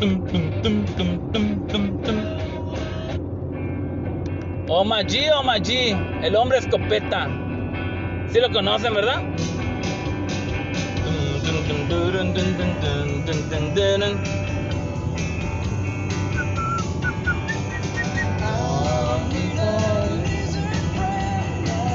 Tum, 0.00 0.24
tum, 0.62 0.86
tum. 0.96 2.42
Omaji, 4.68 5.28
Omaji, 5.28 5.94
el 6.22 6.34
hombre 6.34 6.58
escopeta. 6.58 7.28
¿Sí 8.32 8.40
lo 8.40 8.50
conocen, 8.50 8.94
verdad? 8.94 9.22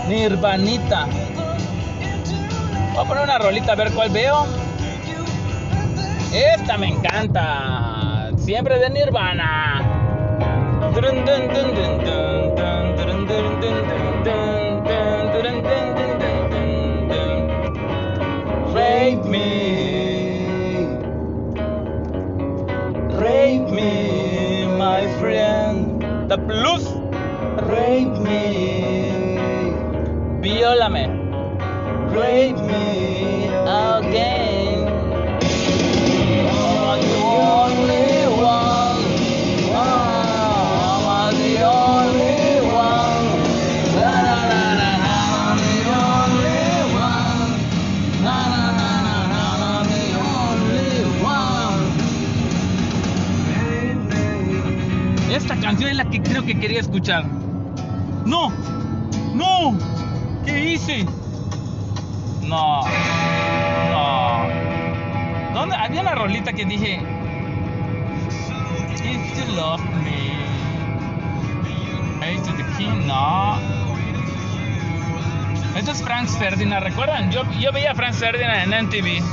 Nirvanita. 0.08 1.06
Voy 2.94 3.04
a 3.04 3.08
poner 3.08 3.24
una 3.24 3.38
rolita 3.38 3.74
a 3.74 3.76
ver 3.76 3.92
cuál 3.92 4.10
veo. 4.10 4.46
Esta 6.34 6.78
me 6.78 6.88
encanta. 6.88 8.32
Siempre 8.38 8.80
de 8.80 8.90
Nirvana. 8.90 9.82
Rape 18.74 19.26
me. 19.26 20.98
Rape 23.20 23.72
me, 23.72 24.68
my 24.78 25.08
friend. 25.20 26.30
The 26.30 26.38
blues. 26.38 27.07
Rape 27.68 28.18
me. 28.26 28.42
Viólame. 30.42 31.04
Rape 32.16 32.62
me 32.70 33.48
again. 33.66 34.88
I'm 36.50 37.02
the 37.02 37.16
only 37.28 38.08
one. 38.40 39.04
I'm 39.76 41.34
the 41.36 41.54
only 41.66 42.40
one. 42.72 43.28
Na 43.96 44.12
na 44.28 44.38
na 44.52 44.64
na 44.80 44.92
na. 45.04 45.16
I'm 45.44 45.60
the 45.68 45.78
only 46.08 46.64
one. 46.96 47.52
Na 48.24 48.38
na 48.54 48.64
na 48.80 48.90
na 49.06 49.18
na. 49.34 49.44
I'm 49.74 49.88
the 49.92 50.06
only 50.40 50.92
one. 51.22 51.84
Esta 55.36 55.56
canción 55.58 55.90
es 55.92 55.98
la 55.98 56.06
que 56.10 56.22
creo 56.22 56.44
que 56.46 56.58
quería 56.60 56.80
escuchar. 56.80 57.26
No, 58.28 58.50
no, 59.36 59.78
¿qué 60.44 60.74
hice? 60.74 61.06
No, 62.44 62.82
no. 63.90 64.48
¿Dónde? 65.54 65.76
Había 65.78 66.02
una 66.02 66.14
rolita 66.14 66.52
que 66.52 66.66
dije. 66.66 67.02
If 69.02 69.38
you 69.38 69.56
love 69.56 69.80
me. 70.04 70.34
Hey 72.20 72.38
to 72.44 72.52
the 72.52 72.64
king. 72.78 73.08
No. 73.08 73.58
Esto 75.78 75.92
es 75.92 76.04
Franz 76.04 76.38
Ferdinand, 76.38 76.84
¿recuerdan? 76.84 77.32
Yo, 77.32 77.50
yo 77.62 77.72
veía 77.72 77.92
a 77.92 77.96
Franz 77.96 78.18
Ferdinand 78.18 78.74
en 78.74 78.88
MTV. 78.88 79.24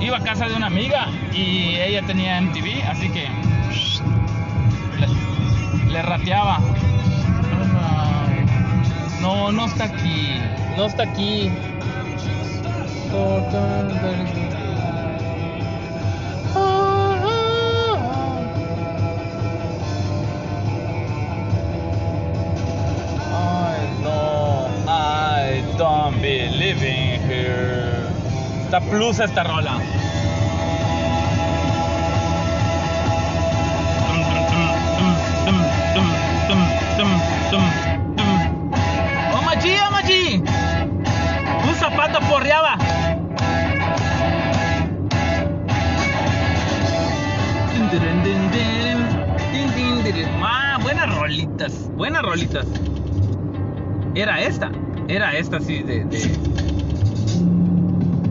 Iba 0.00 0.18
a 0.18 0.20
casa 0.20 0.46
de 0.46 0.54
una 0.54 0.68
amiga 0.68 1.08
y 1.32 1.74
ella 1.74 2.02
tenía 2.02 2.40
MTV, 2.40 2.84
así 2.88 3.08
que 3.08 3.26
le, 4.96 5.90
le 5.90 6.02
rateaba. 6.02 6.60
No, 9.26 9.50
no 9.50 9.66
está 9.66 9.86
aquí. 9.86 10.40
No 10.76 10.86
está 10.86 11.02
aquí. 11.02 11.50
I 23.32 23.76
don't, 24.04 24.88
I 24.88 25.64
don't 25.76 26.22
believe 26.22 26.84
in 26.84 27.20
here. 27.28 28.06
Está 28.66 28.80
plus 28.80 29.18
esta 29.18 29.42
rola. 29.42 29.80
Buenas 51.96 52.22
rolitas. 52.22 52.66
Era 54.14 54.40
esta, 54.42 54.70
era 55.08 55.36
esta, 55.36 55.60
sí, 55.60 55.82
de, 55.82 56.04
de- 56.04 56.30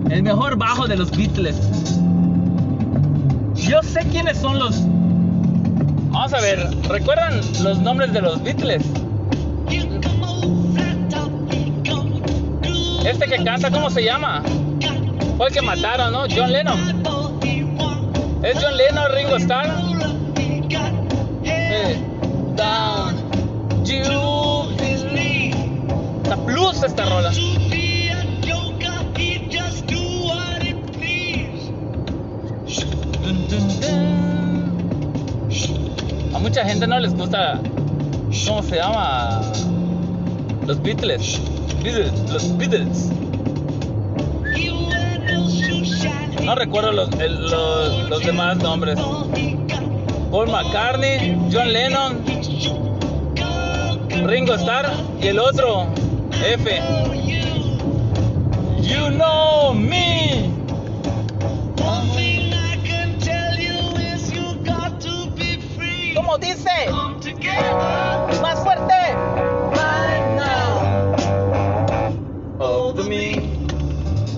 El 0.10 0.24
mejor 0.24 0.56
bajo 0.58 0.88
de 0.88 0.98
los 0.98 1.12
Beatles. 1.15 1.56
Yo 3.56 3.82
sé 3.84 4.02
quiénes 4.12 4.38
son 4.38 4.60
los... 4.60 4.82
Vamos 6.12 6.34
a 6.34 6.39
ver, 6.41 6.67
¿recuerdan 6.89 7.39
los 7.63 7.80
nombres 7.80 8.13
de 8.13 8.21
los 8.21 8.41
Beatles? 8.43 8.84
Este 13.06 13.28
que 13.28 13.43
canta, 13.43 13.69
¿cómo 13.71 13.89
se 13.89 14.04
llama? 14.04 14.41
Fue 15.38 15.48
el 15.48 15.54
que 15.54 15.62
mataron, 15.62 16.12
¿no? 16.13 16.21
John 16.34 16.52
Lennon. 16.52 16.80
¿Es 18.43 18.58
John 18.63 18.78
Lennon, 18.78 19.06
Ringo 19.13 19.36
Starr? 19.38 19.67
Eh, 21.43 21.98
down, 22.56 23.14
Está 26.23 26.36
plus 26.45 26.84
esta 26.84 27.05
rola. 27.05 27.31
A 36.34 36.39
mucha 36.39 36.65
gente 36.65 36.88
no 36.88 36.99
les 36.99 37.13
gusta. 37.15 37.60
¿Cómo 38.47 38.63
se 38.63 38.75
llama? 38.77 39.41
Los 40.65 40.81
Beatles. 40.81 41.39
Beatles, 41.84 42.12
los 42.31 42.58
Beatles. 42.58 43.12
No 46.43 46.55
recuerdo 46.55 46.91
los, 46.91 47.10
el- 47.19 47.49
los, 47.49 48.10
los 48.10 48.23
demás 48.23 48.58
nombres. 48.58 48.99
Paul 50.31 50.49
McCartney, 50.49 51.38
John 51.51 51.71
Lennon, 51.71 52.23
Ringo 54.23 54.56
Starr 54.56 54.86
y 55.21 55.28
el 55.28 55.39
otro, 55.39 55.88
F. 56.43 56.82
You 58.82 59.10
know 59.10 59.73
me. 59.73 60.49
¿Cómo 66.15 66.38
dice? 66.38 66.69
Más 68.41 68.60
fuerte. 68.63 68.93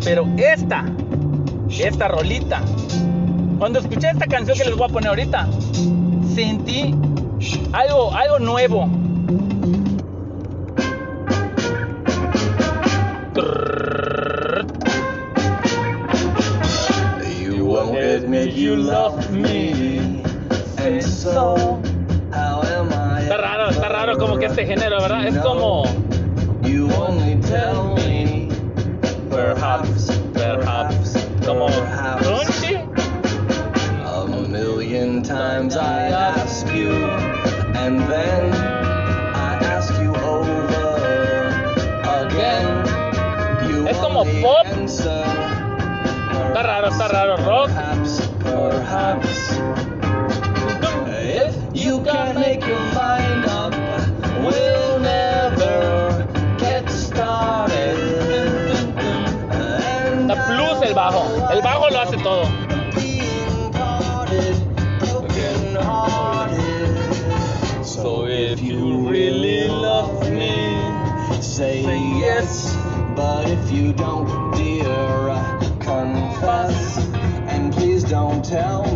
Pero 0.04 0.26
esta, 0.38 0.86
esta 1.70 2.08
rolita, 2.08 2.62
cuando 3.60 3.80
escuché 3.80 4.10
esta 4.10 4.26
canción 4.26 4.58
que 4.58 4.66
les 4.66 4.76
voy 4.76 4.90
a 4.90 4.94
poner 4.94 5.10
ahorita, 5.10 5.48
sentí 6.34 6.96
algo, 7.74 8.14
algo 8.14 8.40
nuevo. 8.40 9.07
Me. 18.88 20.24
Say 20.78 21.02
so. 21.02 21.80
How 22.32 22.62
am 22.64 22.90
I? 22.94 23.24
Está 23.24 23.38
raro, 23.38 23.70
está 23.70 23.90
raro 23.90 24.18
como 24.18 24.38
que 24.38 24.46
este 24.46 24.66
género, 24.66 25.02
¿verdad? 25.02 25.28
Es 25.28 25.38
como 25.40 25.84
You 26.64 26.90
only 26.96 27.36
tell 27.42 27.96
me. 27.96 28.48
Perhaps, 29.30 30.12
perhaps, 30.34 31.18
como 31.46 31.68
crunchy. 31.68 32.78
A 34.06 34.26
million 34.50 35.22
times 35.22 35.76
I 35.76 36.08
ask 36.10 36.66
you, 36.74 36.90
and 37.76 38.00
then 38.10 38.54
I 39.36 39.58
ask 39.76 39.94
you 40.02 40.16
over 40.16 40.66
again. 42.24 42.86
You 43.70 43.88
Es 43.88 43.98
como 43.98 44.24
pop. 44.42 44.66
answer, 44.74 45.26
Está 46.48 46.64
raro, 46.64 46.88
está 46.88 47.08
raro. 47.10 47.38
Perhaps. 48.88 49.52
If 51.12 51.54
you 51.76 52.02
can't 52.06 52.40
make 52.40 52.66
your 52.66 52.80
mind 52.96 53.46
up, 53.46 53.74
we'll 54.40 55.00
never 55.00 56.26
get 56.58 56.90
started. 56.90 57.98
And 59.52 60.32
plus 60.32 60.82
el 60.84 60.94
bajo. 60.96 61.52
El 61.52 61.62
bajo 61.62 61.90
lo 61.90 62.00
hace 62.00 62.16
todo. 62.24 62.46
So 67.84 68.26
if 68.28 68.62
you 68.62 69.10
really 69.10 69.68
love 69.68 70.32
me, 70.32 70.56
say 71.42 71.82
yes. 72.20 72.74
But 73.18 73.50
if 73.50 73.70
you 73.70 73.92
don't, 73.92 74.37
tell 78.48 78.87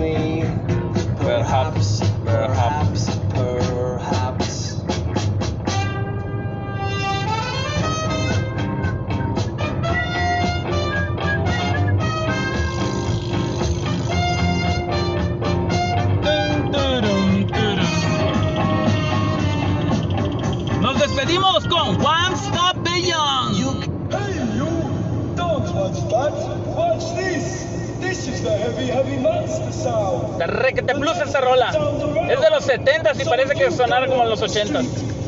De 30.37 30.47
requete 30.47 30.93
plus 30.95 31.17
esta 31.17 31.41
rola. 31.41 31.69
Es 32.29 32.41
de 32.41 32.49
los 32.49 32.67
70s 32.67 33.21
y 33.21 33.25
parece 33.25 33.55
que 33.55 33.71
sonara 33.71 34.07
como 34.07 34.23
en 34.23 34.29
los 34.29 34.41
80s. 34.41 34.85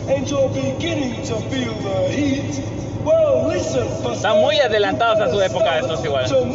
And 0.10 0.28
you're 0.28 0.50
beginning 0.50 1.22
to 1.24 1.36
feel 1.50 1.74
the 1.82 2.12
heat. 2.12 2.62
Well, 3.06 3.48
listen, 3.48 3.88
for 4.02 4.14
Están 4.14 4.42
muy 4.42 4.60
adelantados 4.60 5.22
a 5.22 5.30
su 5.30 5.42
época 5.42 5.80
estos 5.80 6.04
igual. 6.04 6.26
To 6.28 6.46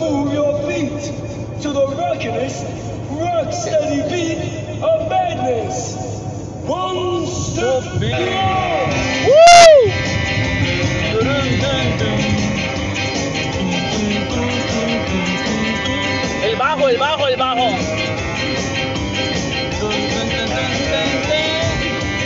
el 16.86 16.98
bajo, 16.98 17.26
el 17.26 17.36
bajo. 17.36 17.70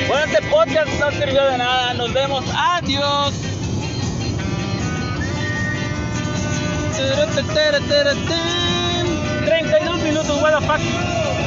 Bueno, 0.09 0.25
este 0.25 0.43
podcast 0.51 0.89
no 1.01 1.11
sirvió 1.13 1.45
de 1.47 1.59
nada. 1.59 1.95
Nos 1.95 2.13
vemos. 2.13 2.45
Adiós. 2.55 3.35
32 9.45 10.03
minutos, 10.03 10.43
what 10.43 10.53
the 10.53 10.67
fuck. 10.67 11.33